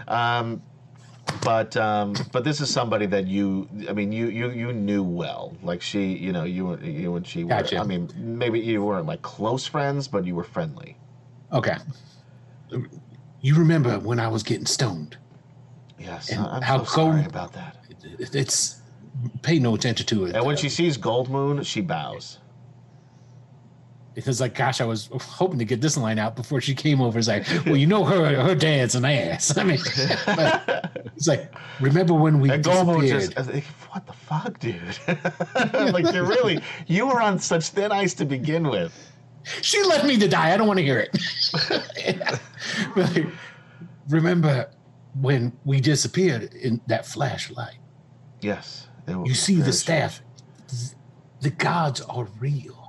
[0.09, 0.63] Um,
[1.45, 5.57] but um, but this is somebody that you, I mean, you you you knew well.
[5.63, 7.51] Like she, you know, you you and she were.
[7.51, 7.79] Gotcha.
[7.79, 10.97] I mean, maybe you weren't like close friends, but you were friendly.
[11.53, 11.77] Okay.
[13.41, 15.17] You remember when I was getting stoned?
[15.99, 17.77] Yes, And I'm how so sorry about that.
[18.19, 18.81] It- It's
[19.43, 20.35] pay no attention to it.
[20.35, 22.39] And when she sees Goldmoon, she bows.
[24.15, 27.19] It's like, gosh, I was hoping to get this line out before she came over.
[27.19, 29.57] It's like, well, you know her her dad's an ass.
[29.57, 29.79] I mean,
[31.17, 33.33] it's like, remember when we And disappeared?
[33.35, 34.99] just, think, what the fuck, dude?
[35.95, 38.93] like you're really, you were on such thin ice to begin with.
[39.63, 40.53] She left me to die.
[40.53, 41.19] I don't want to hear it.
[42.97, 43.27] Like,
[44.09, 44.71] remember
[45.21, 47.77] when we disappeared in that flashlight?
[48.41, 50.21] Yes, You see the staff.
[51.41, 52.82] The gods are real.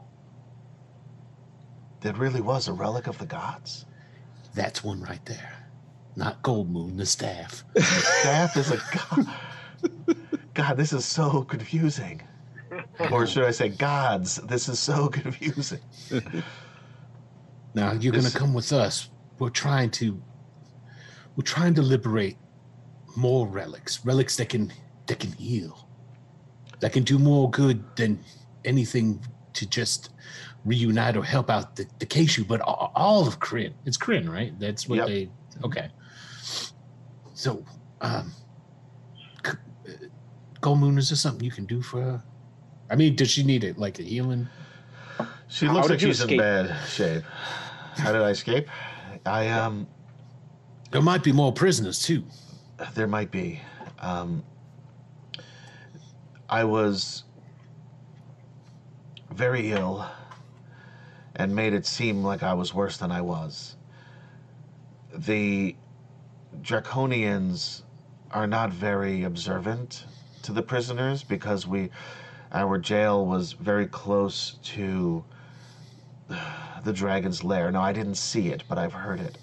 [2.03, 3.85] It really was a relic of the gods.
[4.53, 5.53] That's one right there.
[6.15, 7.63] Not Goldmoon, the staff.
[7.73, 9.27] The staff is a god.
[10.53, 12.21] God, this is so confusing.
[13.11, 14.35] Or should I say, gods?
[14.37, 15.79] This is so confusing.
[17.73, 19.09] Now you're This- gonna come with us.
[19.39, 20.21] We're trying to
[21.35, 22.37] we're trying to liberate
[23.15, 24.05] more relics.
[24.05, 24.71] Relics that can
[25.07, 25.87] that can heal.
[26.79, 28.23] That can do more good than
[28.65, 30.09] anything to just
[30.65, 33.73] reunite or help out the, the Que-Shu, but all, all of Krynn.
[33.85, 34.57] It's Krynn, right?
[34.59, 35.07] That's what Yep.
[35.07, 35.29] they
[35.63, 35.89] okay.
[37.33, 37.65] So
[38.01, 38.31] um
[39.45, 39.51] c-
[39.87, 39.91] uh,
[40.61, 42.23] Goldmoon, is there something you can do for her?
[42.89, 44.47] I mean, does she need it like a healing?
[45.47, 46.39] She How looks did like you she's in escape?
[46.39, 47.23] bad shape.
[47.97, 48.67] How did I escape?
[49.25, 49.87] I um,
[50.91, 52.23] There might be more prisoners too.
[52.95, 53.61] there might be.
[53.99, 54.43] Um,
[56.49, 57.23] I was
[59.31, 60.05] very ill
[61.35, 63.75] and made it seem like I was worse than I was.
[65.15, 65.75] The
[66.61, 67.83] Draconians
[68.31, 70.05] are not very observant
[70.43, 71.89] to the prisoners because we,
[72.51, 75.23] our jail was very close to
[76.83, 77.71] the dragon's lair.
[77.71, 79.37] Now, I didn't see it, but I've heard it.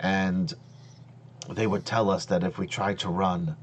[0.00, 0.52] And
[1.50, 3.56] they would tell us that if we tried to run,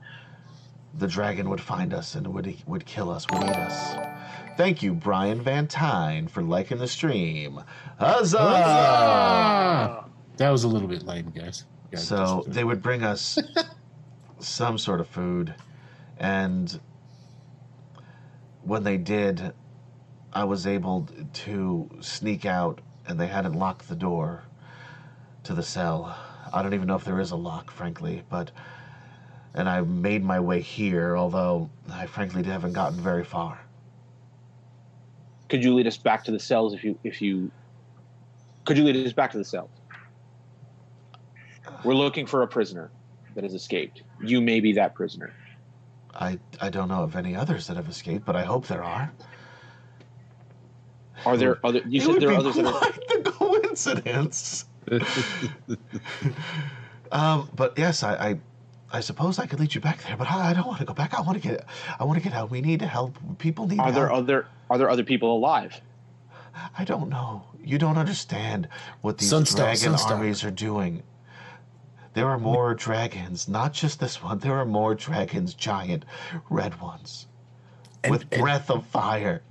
[0.98, 4.21] the dragon would find us and would would kill us, would eat us.
[4.58, 7.62] Thank you, Brian Van Tyne, for liking the stream.
[8.00, 8.38] Huzzah!
[8.40, 10.06] Ah!
[10.38, 11.66] That was a little bit lame, guys.
[11.92, 13.40] Guys, So they would bring us
[14.40, 15.56] some sort of food,
[16.20, 16.80] and
[18.64, 19.54] when they did,
[20.34, 24.44] I was able to sneak out, and they hadn't locked the door
[25.44, 26.16] to the cell.
[26.54, 28.52] I don't even know if there is a lock, frankly, but.
[29.54, 33.60] And I made my way here, although I frankly haven't gotten very far.
[35.52, 37.52] Could you lead us back to the cells if you if you
[38.64, 39.70] could you lead us back to the cells?
[41.84, 42.90] We're looking for a prisoner
[43.36, 44.02] that has escaped.
[44.24, 45.34] You may be that prisoner.
[46.16, 49.12] I, I don't know of any others that have escaped, but I hope there are.
[51.26, 53.32] Are there other you it said would there are be others that are quite the
[53.32, 54.64] coincidence.
[57.12, 58.40] um, but yes, I, I,
[58.94, 60.94] I suppose I could lead you back there, but I, I don't want to go
[60.94, 61.14] back.
[61.14, 61.66] I want to get,
[62.00, 62.52] I want to get out.
[62.52, 63.18] We need help.
[63.38, 63.96] People need are help.
[63.96, 65.80] there other are there other people alive?
[66.78, 67.44] I don't know.
[67.64, 68.68] You don't understand
[69.02, 70.12] what these Sunstar, dragon Sunstar.
[70.12, 71.04] armies are doing.
[72.14, 74.40] There are more dragons, not just this one.
[74.40, 76.04] There are more dragons, giant
[76.50, 77.28] red ones,
[78.04, 79.42] And- with and- breath of fire.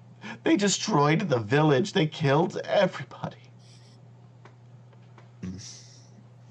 [0.45, 1.95] They destroyed the village.
[1.95, 3.40] They killed everybody.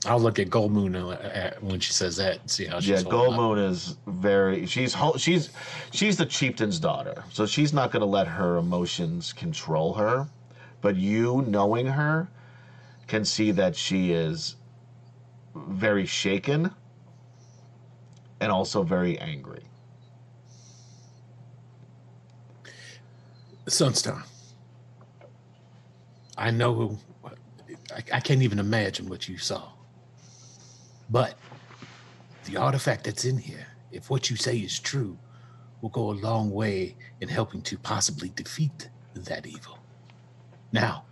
[0.09, 3.35] I'll look at Goldmoon uh, when she says that and see how she's yeah, Gold
[3.35, 3.39] up.
[3.39, 4.65] Moon is very.
[4.65, 5.51] She's she's
[5.91, 10.27] she's the chieftain's daughter, so she's not going to let her emotions control her.
[10.81, 12.27] But you, knowing her,
[13.07, 14.55] can see that she is
[15.55, 16.71] very shaken
[18.39, 19.63] and also very angry.
[23.67, 24.23] Sunstar.
[26.35, 26.97] I know.
[27.95, 29.69] I, I can't even imagine what you saw.
[31.09, 31.35] But
[32.45, 35.17] the artifact that's in here, if what you say is true,
[35.81, 39.79] will go a long way in helping to possibly defeat that evil.
[40.71, 41.05] Now,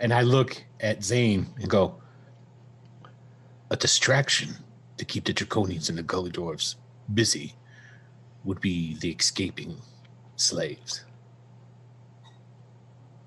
[0.00, 1.96] and I look at Zane and go,
[3.70, 4.54] a distraction
[4.96, 6.76] to keep the Draconians and the Gully Dwarves
[7.12, 7.54] busy
[8.44, 9.76] would be the escaping
[10.36, 11.04] slaves.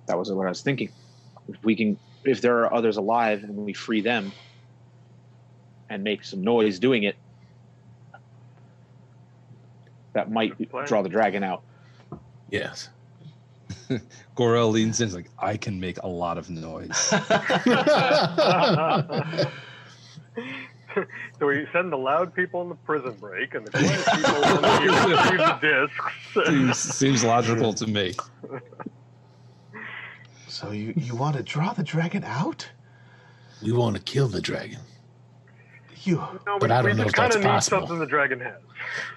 [0.07, 0.89] That was what I was thinking.
[1.47, 4.31] If we can if there are others alive and we free them
[5.89, 7.15] and make some noise doing it,
[10.13, 10.53] that might
[10.85, 11.63] draw the dragon out.
[12.49, 12.89] Yes.
[14.35, 16.97] Gorel leans in, he's like, I can make a lot of noise.
[16.97, 17.17] so
[21.41, 24.69] we send the loud people in the prison break and the quiet people on the
[25.09, 26.47] retrieve the discs.
[26.47, 28.13] seems, seems logical to me.
[30.47, 32.69] So you you want to draw the dragon out?
[33.63, 34.79] We want to kill the dragon.
[36.03, 37.79] You No, But we, I don't we know just if that's need possible.
[37.81, 38.55] something the dragon has.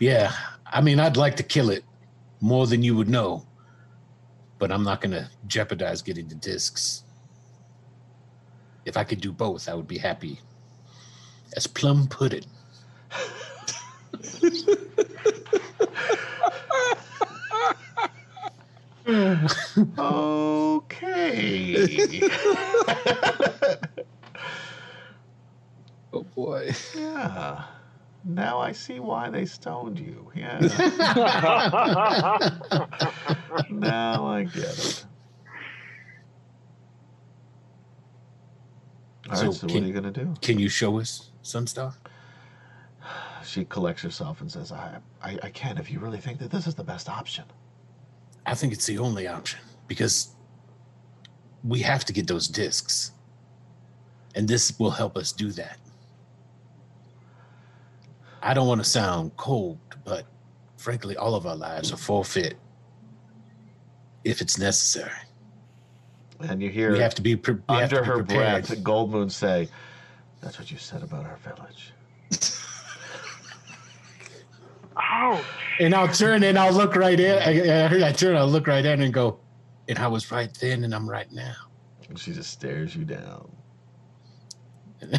[0.00, 0.32] Yeah,
[0.66, 1.84] I mean, I'd like to kill it
[2.40, 3.46] more than you would know,
[4.58, 7.04] but I'm not going to jeopardize getting the discs.
[8.84, 10.40] If I could do both, I would be happy.
[11.56, 12.44] As plum pudding.
[19.98, 22.20] okay?
[26.12, 26.72] Oh boy.
[26.96, 27.64] yeah.
[28.24, 30.30] Now I see why they stoned you.
[30.34, 30.58] Yeah.
[33.70, 35.04] now I get it.
[39.28, 40.34] All right, So so, what are you gonna do?
[40.40, 41.98] Can you show us some stuff?
[43.44, 46.66] She collects herself and says, I, I, I can if you really think that this
[46.68, 47.44] is the best option.
[48.46, 50.28] I think it's the only option because
[51.64, 53.12] we have to get those discs.
[54.34, 55.78] And this will help us do that.
[58.42, 60.26] I don't want to sound cold, but
[60.76, 62.56] frankly, all of our lives are forfeit
[64.24, 65.10] if it's necessary.
[66.40, 68.66] And you hear We have to be, pre- under to be her prepared.
[68.66, 69.68] breath Goldmoon say,
[70.40, 71.92] That's what you said about our village.
[74.96, 75.42] Ouch!
[75.80, 77.38] And I'll turn and I'll look right in.
[77.38, 79.40] I, I I turn, I'll look right in and go,
[79.88, 81.54] and I was right then and I'm right now.
[82.08, 83.50] And she just stares you down.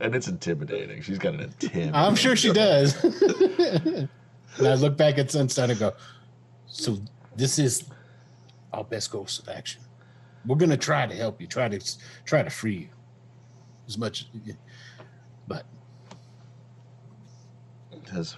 [0.00, 1.02] and it's intimidating.
[1.02, 1.94] She's got an intimidating.
[1.94, 3.02] I'm sure she does.
[3.04, 4.08] and
[4.60, 5.94] I look back at Sunstar and go,
[6.66, 6.98] so
[7.36, 7.84] this is
[8.72, 9.82] our best course of action.
[10.46, 12.88] We're gonna try to help you, try to try to free you
[13.86, 14.26] as much,
[15.46, 15.64] but
[18.08, 18.36] says,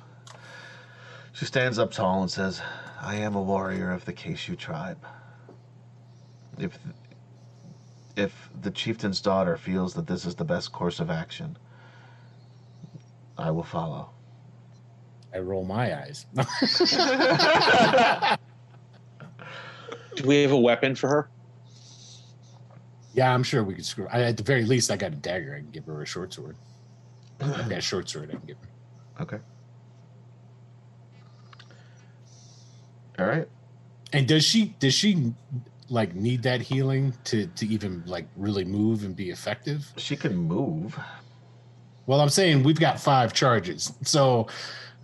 [1.33, 2.61] she stands up tall and says,
[3.01, 4.99] I am a warrior of the Que-Shu tribe.
[6.59, 6.79] If,
[8.17, 11.57] if the chieftain's daughter feels that this is the best course of action,
[13.39, 14.11] I will follow.
[15.33, 16.27] I roll my eyes.
[20.17, 21.29] Do we have a weapon for her?
[23.13, 24.07] yeah, I'm sure we could screw.
[24.13, 25.55] I, at the very least, I got a dagger.
[25.55, 26.57] I can give her a short sword.
[27.41, 28.31] I've got a short sword.
[28.31, 29.23] I can give her.
[29.23, 29.39] Okay.
[33.19, 33.49] All right.
[34.13, 35.33] And does she does she
[35.91, 39.93] like need that healing to to even like really move and be effective?
[39.97, 40.99] She can move.
[42.07, 44.49] Well, I'm saying we've got five charges, so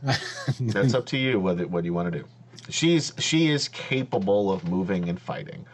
[0.61, 2.24] That's up to you whether what you want to do.
[2.68, 5.64] She's she is capable of moving and fighting.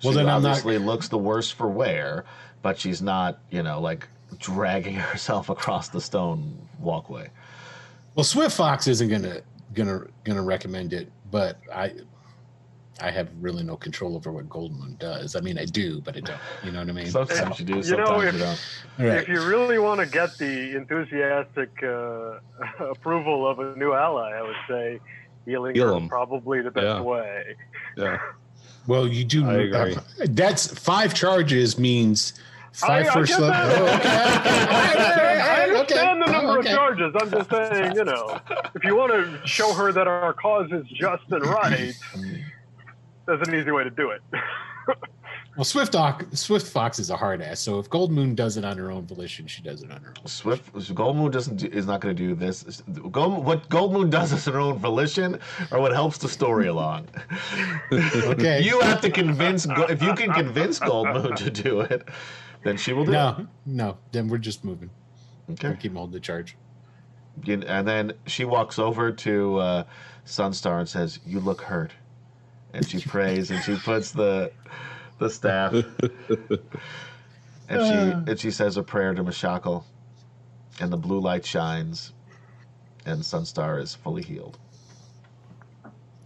[0.00, 2.24] She Well, then I'm not- obviously looks the worse for wear,
[2.62, 4.08] but she's not, you know, like
[4.38, 7.28] dragging herself across the stone walkway.
[8.14, 9.40] well, Swift Fox isn't gonna
[9.74, 11.92] gonna gonna recommend it, but I
[13.00, 15.34] I have really no control over what Goldmoon does.
[15.34, 16.38] I mean, I do, but I don't.
[16.62, 17.06] You know what I mean?
[17.10, 18.60] Sometimes you do, You know, sometimes if- you don't.
[19.00, 19.22] All right.
[19.22, 22.38] If you really want to get the enthusiastic uh,
[22.90, 25.00] approval of a new ally, I would say
[25.46, 27.00] healing Heal is probably the best Yeah.
[27.00, 27.56] way.
[27.96, 28.18] Yeah.
[28.88, 29.48] Well, you do.
[29.48, 29.96] I agree.
[30.30, 32.32] that's five charges means
[32.72, 33.76] five I, I first get level.
[33.86, 34.08] Oh, okay.
[34.08, 35.78] I understand, I Okay.
[35.78, 36.70] understand the number Okay.
[36.70, 37.14] of charges.
[37.20, 38.40] I'm just saying, you know,
[38.74, 41.94] if you want to show her that our cause is just and right,
[43.36, 44.22] that's an easy way to do it.
[45.56, 47.60] Well, Swift Doc, Swift Fox is a hard ass.
[47.60, 50.26] So if Goldmoon does it on her own volition, she does it on her own.
[50.26, 52.82] Swift Goldmoon doesn't do, is not going to do this.
[53.10, 55.38] Gold, what Goldmoon does is her own volition,
[55.70, 57.08] or what helps the story along.
[57.92, 58.62] Okay.
[58.62, 62.08] you have to convince Go- if you can convince Goldmoon to do it,
[62.64, 63.14] then she will do it.
[63.14, 63.98] No, no.
[64.12, 64.88] Then we're just moving.
[65.50, 65.68] Okay.
[65.68, 66.56] We'll keep holding the charge.
[67.46, 69.84] And then she walks over to uh,
[70.24, 71.92] Sunstar and says, "You look hurt,"
[72.72, 74.50] and she prays and she puts the
[75.18, 75.72] the staff
[77.72, 79.84] and she and she says a prayer to Mishakal,
[80.80, 82.12] and the blue light shines,
[83.06, 84.58] and Sunstar is fully healed.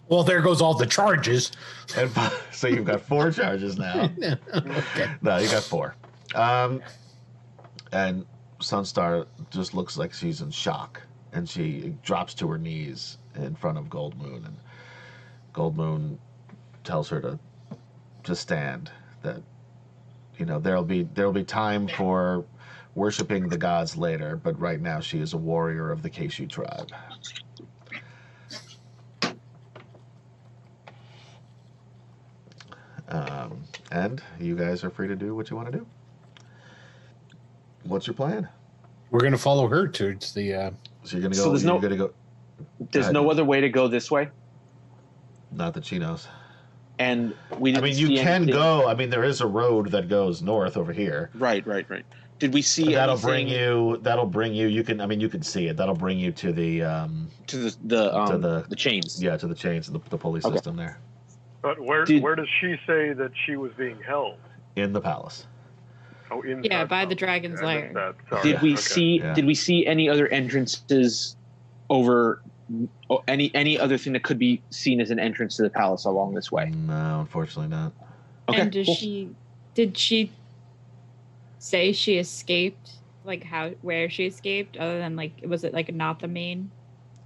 [0.08, 1.52] Well, there goes all the charges.
[1.96, 2.10] And
[2.52, 4.10] so you've got four charges now.
[4.54, 5.10] okay.
[5.20, 5.96] No, you got four.
[6.34, 6.80] Um,
[7.92, 8.24] and
[8.60, 13.78] Sunstar just looks like she's in shock, and she drops to her knees in front
[13.78, 14.56] of Goldmoon, and
[15.52, 16.18] Goldmoon
[16.86, 17.38] tells her to
[18.24, 18.90] to stand.
[19.22, 19.42] That
[20.38, 22.44] you know there'll be there'll be time for
[22.94, 26.90] worshiping the gods later, but right now she is a warrior of the Que-Shu tribe.
[33.08, 33.62] Um,
[33.92, 35.86] and you guys are free to do what you want to do.
[37.84, 38.48] What's your plan?
[39.10, 40.54] We're gonna follow her towards the.
[40.54, 40.70] Uh,
[41.04, 41.40] So you're gonna go.
[41.40, 41.50] So go.
[41.50, 42.10] there's you're no- gonna go.
[42.90, 43.14] There's ahead.
[43.14, 44.28] no other way to go this way,
[45.52, 46.26] Not that she knows.
[46.98, 47.70] And we.
[47.70, 48.88] I Didn't mean, you see can anything- go.
[48.88, 51.30] I mean, there is a road that goes north over here.
[51.34, 52.04] Right, right, right.
[52.38, 53.98] Did we see That'll bring you.
[54.02, 54.66] That'll bring you.
[54.66, 55.00] You can.
[55.00, 55.76] I mean, you can see it.
[55.76, 56.82] That'll bring you to the.
[56.82, 59.22] um to the the um, the- the, chains?
[59.22, 60.54] Yeah, to the chains, the, the pulley Okay.
[60.54, 60.98] system there
[61.62, 64.36] But where Did- where does she say that she was being held?
[64.76, 65.46] in the palace.
[66.30, 68.14] Oh, in Yeah, by the dragon's lair.
[68.42, 68.80] Did we Okay.
[68.82, 69.18] see?
[69.20, 69.32] Yeah.
[69.32, 71.36] Did we see any other entrances
[71.88, 72.42] over?
[73.10, 76.04] Oh, Any any other thing that could be seen as an entrance to the palace
[76.04, 76.66] along this way?
[76.66, 77.92] Mm, no, unfortunately not.
[78.48, 78.94] Okay, and does cool.
[78.94, 79.30] she
[79.74, 80.32] did she
[81.58, 82.92] say she escaped?
[83.24, 84.76] Like how where she escaped?
[84.76, 86.70] Other than like was it like not the main?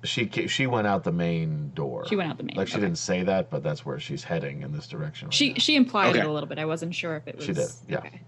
[0.02, 2.06] She she went out the main door.
[2.08, 2.56] She went out the main.
[2.56, 2.82] Like she okay.
[2.86, 5.28] didn't say that, but that's where she's heading in this direction.
[5.28, 5.54] right She now.
[5.58, 6.20] she implied Okay.
[6.20, 6.58] it a little bit.
[6.58, 7.44] I wasn't sure if it was.
[7.44, 7.98] She did, yeah.
[7.98, 8.20] Okay.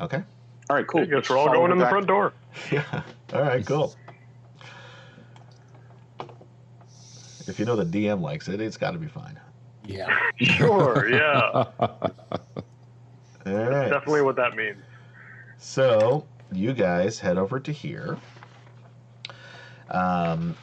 [0.00, 0.22] Okay.
[0.68, 1.02] All right, cool.
[1.02, 2.32] I guess we're all follow going in the front door.
[2.72, 3.02] Yeah.
[3.32, 3.64] All right.
[3.64, 3.94] Cool.
[7.46, 9.38] If you know the DM likes it, it's got to be fine.
[9.84, 10.06] yeah.
[10.40, 11.08] Sure.
[11.10, 11.50] Yeah.
[11.50, 11.68] All
[13.46, 13.88] right.
[13.90, 14.78] Definitely what that means.
[15.58, 18.18] So you guys head over to here,
[19.90, 20.56] um,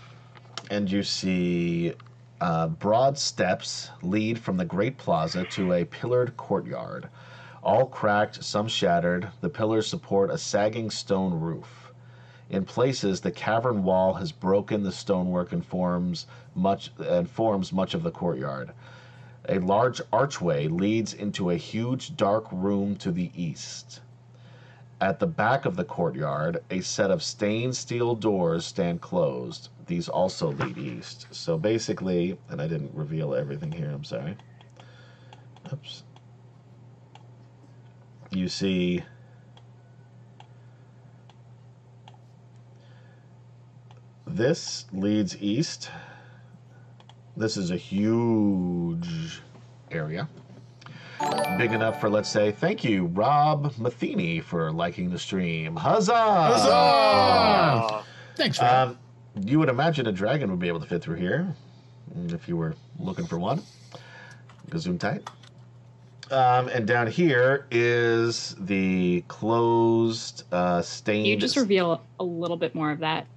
[0.72, 1.94] and you see
[2.42, 7.10] uh, broad steps lead from the great plaza to a pillared courtyard.
[7.68, 11.91] All cracked, some shattered, the pillars support a sagging stone roof.
[12.49, 17.93] In places, the cavern wall has broken the stonework and forms much and forms much
[17.93, 18.72] of the courtyard.
[19.49, 23.99] A large archway leads into a huge dark room to the east.
[25.01, 29.68] At the back of the courtyard, a set of stained steel doors stand closed.
[29.88, 31.28] These also lead east.
[31.32, 34.38] So basically, and I didn't reveal everything here, I'm sorry.
[35.74, 36.03] Oops.
[38.38, 39.04] You see
[44.28, 45.90] this leads east.
[47.36, 49.42] This is a huge
[49.90, 50.30] area
[51.58, 58.04] big enough for let's say thank you rob matheny for liking the stream huzzah, Huzzah!
[58.36, 58.90] Thanks, Rob.
[58.90, 59.00] um,
[59.48, 61.56] you would imagine a dragon would be able to fit through here
[62.28, 63.64] if you were looking for one
[64.78, 65.28] zoom tight
[66.32, 72.58] um, and down here is the closed uh, stained Can you just reveal a little
[72.58, 73.28] bit more of that?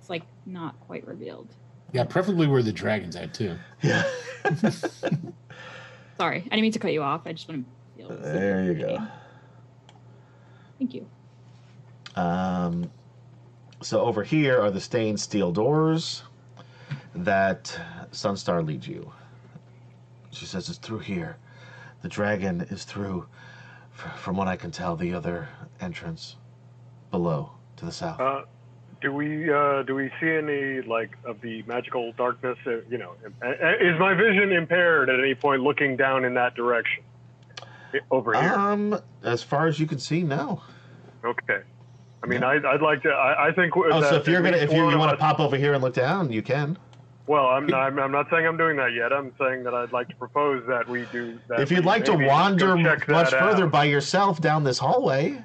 [0.00, 1.48] It's like not quite revealed.
[1.92, 3.56] yeah, preferably where the dragon's at too.
[3.82, 4.02] yeah
[6.18, 7.22] Sorry, I didn't mean to cut you off.
[7.26, 7.70] I just want to.
[7.96, 9.08] Feel there you go
[10.78, 11.06] Thank you.
[12.14, 12.90] Um,
[13.82, 16.22] so over here are the stained steel doors
[17.14, 17.78] that
[18.12, 19.12] Sunstar leads you.
[20.30, 21.36] She says it's through here.
[22.02, 23.26] The dragon is through,
[24.16, 25.48] from what I can tell, the other
[25.80, 26.36] entrance
[27.10, 28.20] below to the south.
[28.20, 28.42] uh,
[29.00, 32.58] do we uh, do we see any like of the magical darkness?
[32.66, 33.14] Uh, you know,
[33.80, 37.04] is my vision impaired at any point looking down in that direction?
[38.10, 38.52] Over here.
[38.52, 40.62] um, as far as you can see, no.
[41.24, 41.60] okay.
[42.22, 43.10] I mean, I, I'd like to.
[43.10, 43.74] I, I think.
[43.76, 45.94] Oh, so if you're gonna, if you, you want to pop over here and look
[45.94, 46.76] down, you can.
[47.28, 49.12] Well, I'm not, I'm, I'm not saying I'm doing that yet.
[49.12, 51.60] I'm saying that I'd like to propose that we do that.
[51.60, 53.70] If you'd like to wander much further out.
[53.70, 55.42] by yourself down this hallway,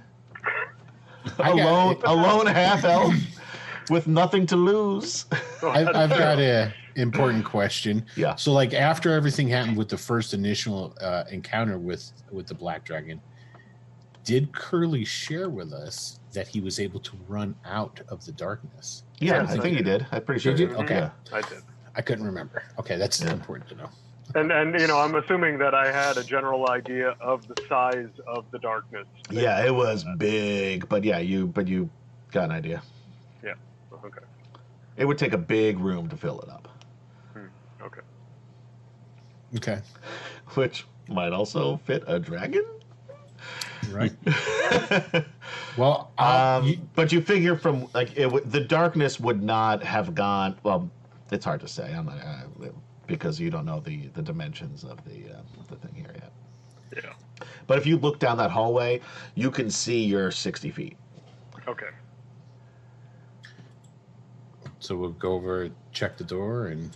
[1.40, 3.14] alone, alone half elf
[3.90, 5.26] with nothing to lose.
[5.62, 8.06] I've, I've got a important question.
[8.16, 8.36] Yeah.
[8.36, 12.86] So, like, after everything happened with the first initial uh, encounter with with the black
[12.86, 13.22] dragon,
[14.24, 19.04] did Curly share with us that he was able to run out of the darkness?
[19.20, 20.06] Yeah, Yeah, I think he did.
[20.12, 20.54] I'm pretty sure.
[20.54, 20.68] Did you?
[20.68, 20.78] did.
[20.78, 20.96] Okay.
[20.96, 21.10] Yeah.
[21.32, 21.64] I did.
[21.96, 22.64] I couldn't remember.
[22.80, 23.32] Okay, that's Yeah.
[23.34, 23.90] important to know.
[24.36, 28.10] And and you know, I'm assuming that I had a general idea of the size
[28.26, 29.06] of the darkness.
[29.30, 31.90] Yeah, it was big, but yeah, you but you
[32.32, 32.82] got an idea.
[33.44, 33.54] Yeah.
[34.04, 34.22] Okay.
[34.98, 36.68] It would take a big room to fill it up,
[37.82, 38.02] Okay.
[39.56, 39.82] Okay.
[40.56, 42.66] which might also fit a dragon.
[43.92, 44.14] Right.
[45.76, 49.84] Well, uh, um, you- but you figure from like it, would- the darkness would not
[49.84, 50.56] have gone.
[50.62, 50.90] Well,
[51.34, 51.94] it's hard to say.
[51.94, 52.70] I'm not uh,
[53.08, 56.32] because you don't know the the dimensions of the uh, the thing here yet.
[56.96, 57.46] Yeah.
[57.68, 59.02] But if you look down that hallway,
[59.36, 60.98] you can see your 60 feet.
[61.68, 61.88] Okay.
[64.80, 66.96] so we'll go over, check the door, and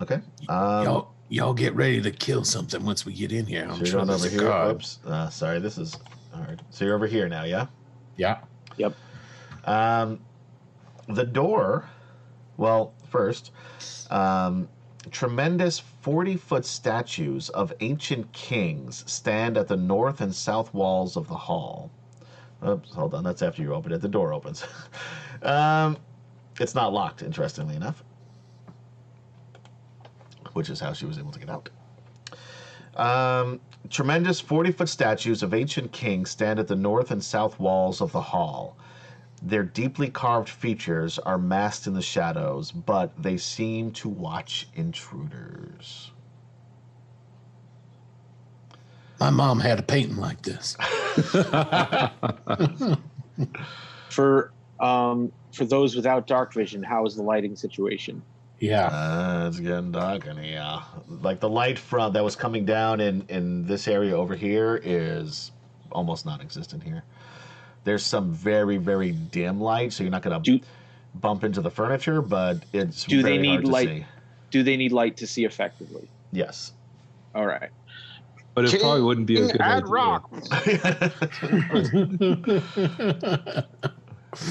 [0.00, 0.20] Okay.
[0.48, 3.64] Um, y'all y'all get ready to kill something once we get in here.
[3.64, 4.72] I'm so you're sure going there's over a here.
[4.72, 4.98] Oops.
[5.06, 5.96] Uh, sorry, this is
[6.32, 6.62] hard.
[6.70, 7.66] So you're over here now, yeah?
[8.16, 8.38] Yeah.
[8.76, 8.94] Yep.
[9.64, 10.20] Um,
[11.08, 11.88] the door,
[12.56, 13.52] well, first,
[14.10, 14.68] um,
[15.12, 21.28] tremendous 40 foot statues of ancient kings stand at the north and south walls of
[21.28, 21.92] the hall.
[22.66, 24.00] Oops, hold on, that's after you open it.
[24.00, 24.64] The door opens.
[25.42, 25.96] um,
[26.58, 28.02] it's not locked, interestingly enough,
[30.54, 31.68] which is how she was able to get out.
[32.96, 33.60] Um,
[33.90, 38.10] tremendous 40 foot statues of ancient kings stand at the north and south walls of
[38.10, 38.76] the hall.
[39.42, 46.10] Their deeply carved features are masked in the shadows, but they seem to watch intruders.
[49.20, 50.76] My mom had a painting like this.
[54.10, 58.22] For um, for those without dark vision, how is the lighting situation?
[58.58, 58.86] Yeah.
[58.86, 60.78] Uh, it's getting dark in here.
[61.08, 65.52] Like the light from that was coming down in in this area over here is
[65.90, 67.04] almost non-existent here.
[67.84, 70.42] There's some very very dim light, so you're not gonna
[71.14, 73.88] bump into the furniture, but it's Do they need hard to light?
[73.88, 74.06] see.
[74.50, 76.08] Do they need light to see effectively?
[76.32, 76.72] Yes.
[77.34, 77.70] All right.
[78.54, 79.90] But it probably wouldn't be a good Add idea.
[79.90, 80.30] rock.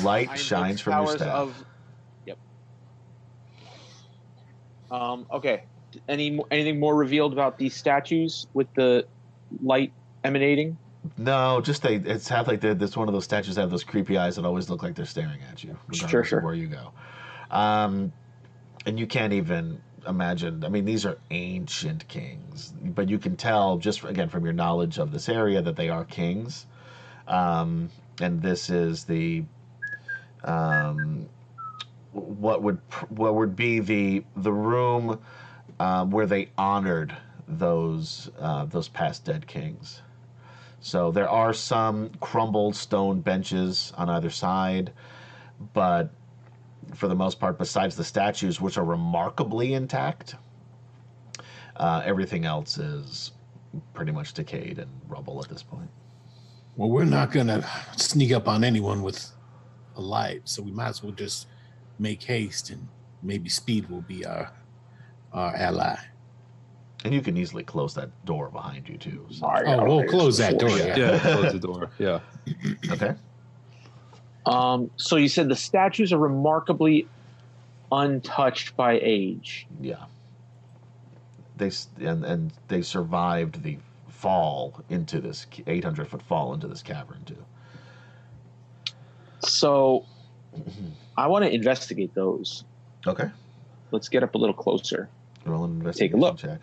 [0.04, 1.28] light I shines from your staff.
[1.30, 1.66] Of,
[2.26, 2.38] yep.
[4.92, 5.64] Um, okay.
[6.10, 9.08] Any anything more revealed about these statues with the
[9.62, 9.94] light
[10.26, 10.78] emanating?
[11.18, 11.96] No, just they.
[11.96, 14.46] It's have like the, this one of those statues that have those creepy eyes that
[14.46, 16.42] always look like they're staring at you, regardless Sure, of sure.
[16.42, 16.92] where you go.
[17.52, 18.12] Um,
[18.86, 20.64] and you can't even imagine.
[20.64, 24.98] I mean, these are ancient kings, but you can tell just again from your knowledge
[24.98, 26.66] of this area that they are kings.
[27.28, 27.90] Um,
[28.22, 29.44] and this is the
[30.44, 31.28] um,
[32.12, 35.20] what would what would be the the room
[35.80, 37.16] um, where they honored
[37.48, 40.02] those uh, those past dead kings.
[40.84, 44.92] So there are some crumbled stone benches on either side,
[45.74, 46.14] but
[46.94, 50.36] for the most part, besides the statues, which are remarkably intact,
[51.78, 53.32] uh, everything else is
[53.94, 55.90] pretty much decayed and rubble at this point.
[56.76, 57.66] Well, we're not gonna
[57.96, 59.32] sneak up on anyone with
[59.96, 61.48] a light, so we might as well just
[61.98, 62.90] make haste, and
[63.22, 64.52] maybe speed will be our
[65.32, 65.96] our ally.
[67.04, 69.26] And you can easily close that door behind you too.
[69.30, 69.46] So.
[69.46, 70.70] Oh, we'll close that door.
[70.70, 70.98] Yeah.
[70.98, 71.90] Yeah, close the door.
[72.00, 72.20] Yeah.
[72.90, 73.14] Okay.
[74.46, 77.08] Um, so you said the statues are remarkably
[77.92, 79.68] untouched by age.
[79.80, 80.06] Yeah.
[81.58, 81.72] They
[82.02, 83.78] and and they survived the
[84.08, 87.44] fall into this 800 foot fall into this cavern too.
[89.42, 90.06] So
[91.18, 92.64] I want to investigate those.
[93.06, 93.30] Okay.
[93.92, 95.10] Let's get up a little closer.
[95.46, 96.38] Roll an Take a investigation look.
[96.38, 96.62] check.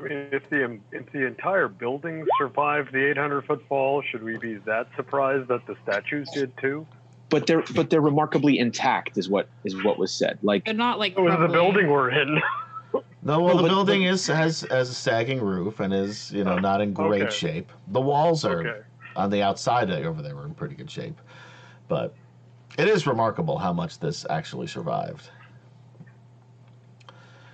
[0.00, 4.22] I mean, if the um, if the entire building survived the 800 foot fall, should
[4.22, 6.86] we be that surprised that the statues did too?
[7.28, 10.38] But they're but they're remarkably intact, is what is what was said.
[10.42, 12.40] Like They're not like It was the building we're in.
[13.22, 16.42] No, well, No, the but- building is has has a sagging roof and is you
[16.42, 17.30] know not in great Okay.
[17.30, 17.70] shape.
[17.88, 18.80] The walls are okay.
[19.14, 21.20] on the outside uh, over there were in pretty good shape,
[21.86, 22.14] but
[22.78, 25.30] it is remarkable how much this actually survived.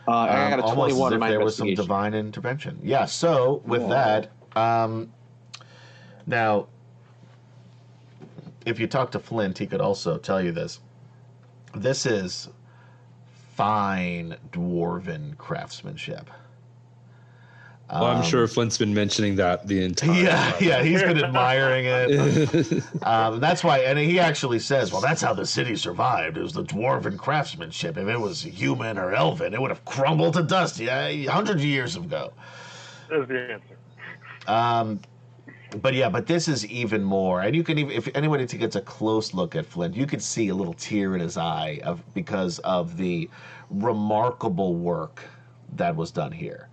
[0.09, 1.75] Uh, I got a Um, almost twenty one as in if my there was some
[1.75, 2.79] divine intervention.
[2.83, 3.05] Yeah.
[3.07, 3.89] So with Whoa.
[3.91, 5.13] that, um,
[6.27, 6.67] now,
[8.65, 10.81] if you talk to Flint, he could also tell you this.
[11.75, 12.49] This is
[13.55, 16.31] fine dwarven craftsmanship.
[17.89, 20.55] Well, I'm Um, sure Flint's been mentioning that the entire Yeah, time.
[20.61, 22.83] yeah, he's been admiring it.
[23.03, 26.37] Um, that's why, and he actually says, "Well, that's how the city survived.
[26.37, 27.97] It was the dwarven craftsmanship.
[27.97, 30.81] If it was human or elven, it would have crumbled to dust.
[30.81, 32.33] Yeah, hundreds of years ago."
[33.09, 33.77] There's the answer.
[34.49, 35.01] Um,
[35.81, 38.81] but yeah, but this is even more, and you can even if anybody gets a
[38.81, 42.59] close look at Flint, you can see a little tear in his eye of because
[42.61, 43.29] of the
[43.71, 45.25] remarkable work
[45.77, 46.69] that was done here.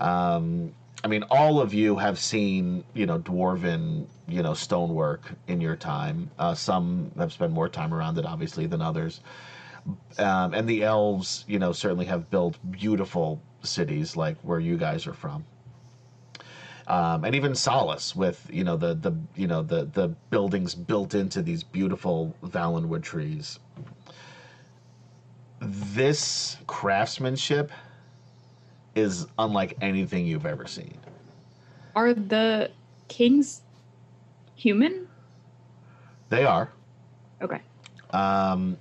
[0.00, 0.72] Um,
[1.04, 5.76] I mean, all of you have seen, you know, dwarven, you know, stonework in your
[5.76, 6.30] time.
[6.38, 9.20] Uh, some have spent more time around it, obviously, than others.
[10.18, 15.06] Um, and the elves, you know, certainly have built beautiful cities like where you guys
[15.06, 15.44] are from
[16.90, 21.14] um, and even Solace with you know the the you know the the buildings built
[21.14, 23.60] into these beautiful vallenwood trees.
[25.60, 27.70] This craftsmanship
[29.00, 30.96] is unlike anything you've ever seen.
[31.96, 32.70] Are the
[33.08, 33.62] kings
[34.54, 35.08] human?
[36.28, 36.70] They are.
[37.42, 37.60] Okay.
[38.10, 38.76] Um,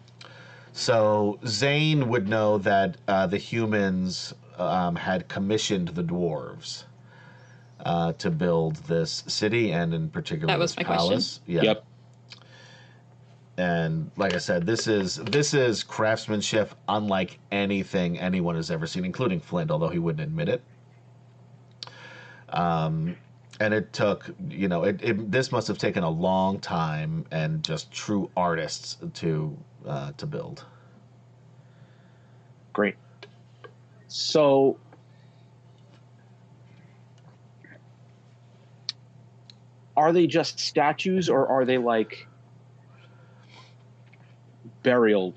[0.74, 6.84] so Zane would know that uh, the humans um, had commissioned the dwarves
[7.86, 11.10] uh, to build this city and in particular That was this my question.
[11.10, 11.40] palace.
[11.48, 11.62] Yeah.
[11.64, 11.86] Yep.
[13.60, 19.04] And like I said, this is this is craftsmanship unlike anything anyone has ever seen,
[19.04, 20.64] including Flint, although he wouldn't admit it.
[22.48, 23.18] Um,
[23.60, 27.62] and it took, you know, it, it this must have taken a long time and
[27.62, 30.64] just true artists to uh, to build.
[32.72, 32.96] Great.
[34.08, 34.78] So,
[39.98, 42.29] are they just statues, or are they like
[44.84, 45.36] burial?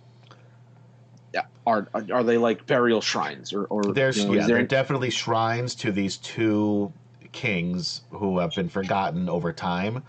[1.35, 4.57] Yeah, Are are they like burial shrines, or or There's you know, yeah, is there
[4.57, 6.93] there are definitely shrines to these two
[7.33, 10.03] kings who have been forgotten over time,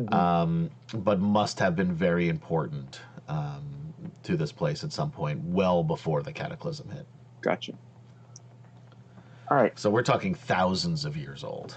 [0.00, 0.14] Mm-hmm.
[0.14, 5.82] um, but must have been very important um, to this place at some point, well
[5.82, 7.06] before the cataclysm hit.
[7.40, 7.72] gotcha?
[9.50, 9.76] All right.
[9.78, 11.76] So we're talking thousands of years old.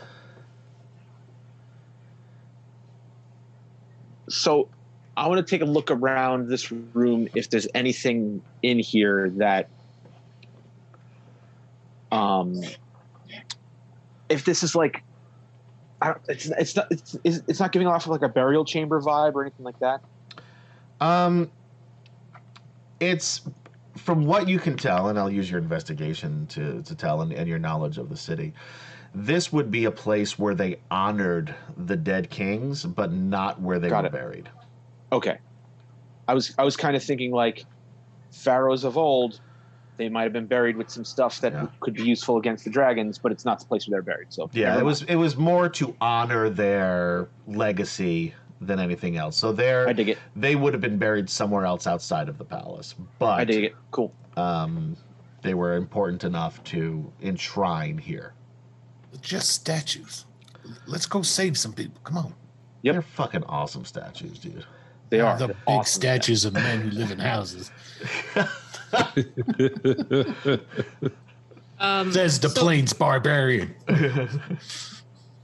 [4.30, 4.70] so
[5.18, 9.70] I want to take a look around this room if there's anything in here that
[12.12, 12.62] um
[14.30, 15.04] if this is like
[16.02, 19.00] I don't, it's it's not it's, it's not giving off of like a burial chamber
[19.02, 20.02] vibe or anything like that.
[21.00, 21.52] Um,
[23.00, 23.42] it's
[23.98, 27.48] from what you can tell, and I'll use your investigation to to tell, and, and
[27.48, 28.54] your knowledge of the city.
[29.14, 33.90] This would be a place where they honored the dead kings, but not where they
[33.90, 34.14] Got were it.
[34.14, 34.50] buried.
[35.12, 35.38] Okay.
[36.28, 37.66] I was I was kind of thinking like
[38.32, 39.40] pharaohs of old
[39.98, 41.68] they might have been buried with some stuff that Yeah.
[41.82, 44.28] could be useful against the dragons, but it's not the place where they're buried.
[44.30, 49.36] So Yeah, it was it was more to honor their legacy than anything else.
[49.38, 50.18] So there, I they're dig it.
[50.36, 53.64] they would have been buried somewhere else outside of the palace, but I but dig
[53.66, 53.76] it.
[53.92, 54.14] Cool.
[54.38, 54.96] um,
[55.42, 58.34] they were important enough to enshrine here.
[59.22, 60.26] Just statues.
[60.88, 62.00] Let's go save some people.
[62.04, 62.34] Come on.
[62.84, 62.94] Yep.
[62.94, 64.66] They're fucking awesome statues, dude.
[65.12, 66.02] They are the They're big awesome.
[66.02, 67.70] statues of men who live in houses.
[71.80, 73.74] Um, Says the so plains barbarian.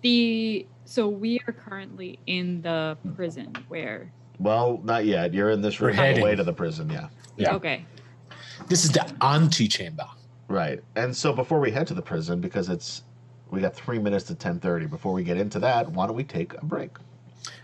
[0.04, 5.34] The so we are currently in the prison where Well, not yet.
[5.34, 6.24] You're in this We're room on the heading.
[6.24, 7.10] way to the prison, yeah.
[7.36, 7.56] Yeah.
[7.56, 7.84] okay.
[8.68, 10.06] This is the antechamber.
[10.48, 10.82] Right.
[10.96, 13.02] And so before we head to the prison, because it's
[13.50, 14.86] we got three minutes to ten thirty.
[14.86, 16.92] Before we get into that, why don't we take a break?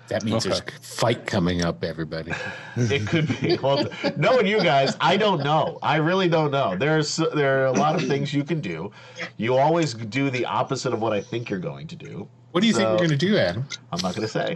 [0.10, 0.76] That means there's Okay.
[0.76, 2.34] a fight coming up, everybody.
[2.76, 3.58] It could be.
[3.62, 5.80] Well, knowing you guys, I don't know.
[5.82, 6.76] I really don't know.
[6.76, 8.92] There's there are a lot of things you can do.
[9.38, 12.28] You always do the opposite of what I think you're going to do.
[12.52, 13.66] What do you think So- we're going to do, Adam?
[13.92, 14.56] I'm not going to say.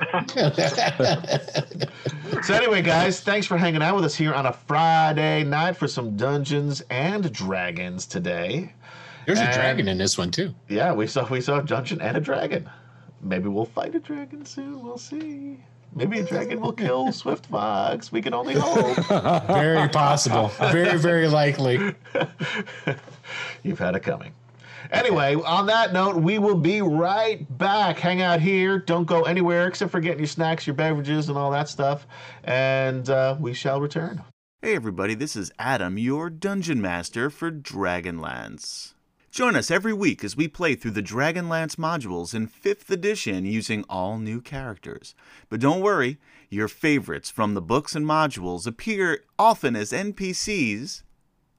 [2.43, 5.87] So anyway, guys, thanks for hanging out with us here on a Friday night for
[5.87, 8.73] some Dungeons and Dragons today.
[9.25, 10.53] There's a dragon in this one, too.
[10.69, 12.69] Yeah, we saw we saw a dungeon and a dragon.
[13.21, 14.83] Maybe we'll fight a dragon soon.
[14.83, 15.57] We'll see.
[15.95, 18.11] Maybe a dragon will kill Swift Fox.
[18.11, 18.97] We can only hope.
[19.47, 20.49] Very possible.
[20.59, 21.95] Very, very likely.
[23.63, 24.33] You've had it coming.
[24.91, 27.99] Anyway, on that note, we will be right back.
[27.99, 28.79] Hang out here.
[28.79, 32.07] Don't go anywhere except for getting your snacks, your beverages, and all that stuff.
[32.43, 34.23] And uh, we shall return.
[34.61, 38.93] Hey everybody, this is Adam, your Dungeon Master for Dragonlance.
[39.37, 43.85] Join us every week as we play through the Dragonlance modules in 5th edition using
[43.87, 45.13] all new characters.
[45.47, 46.17] But don't worry,
[46.49, 51.03] your favorites from the books and modules appear often as NPCs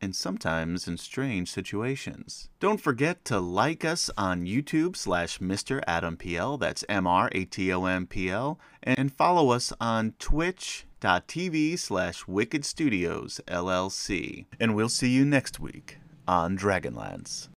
[0.00, 2.48] and sometimes in strange situations.
[2.59, 5.80] Don't forget to like us on YouTube slash Mr.
[5.86, 14.46] Adam PL, that's M-R-A-T-O-M-P-L, and follow us on twitch.tv slash Wicked Studios LLC.
[14.59, 17.46] And we'll see you next week on Dragonlance.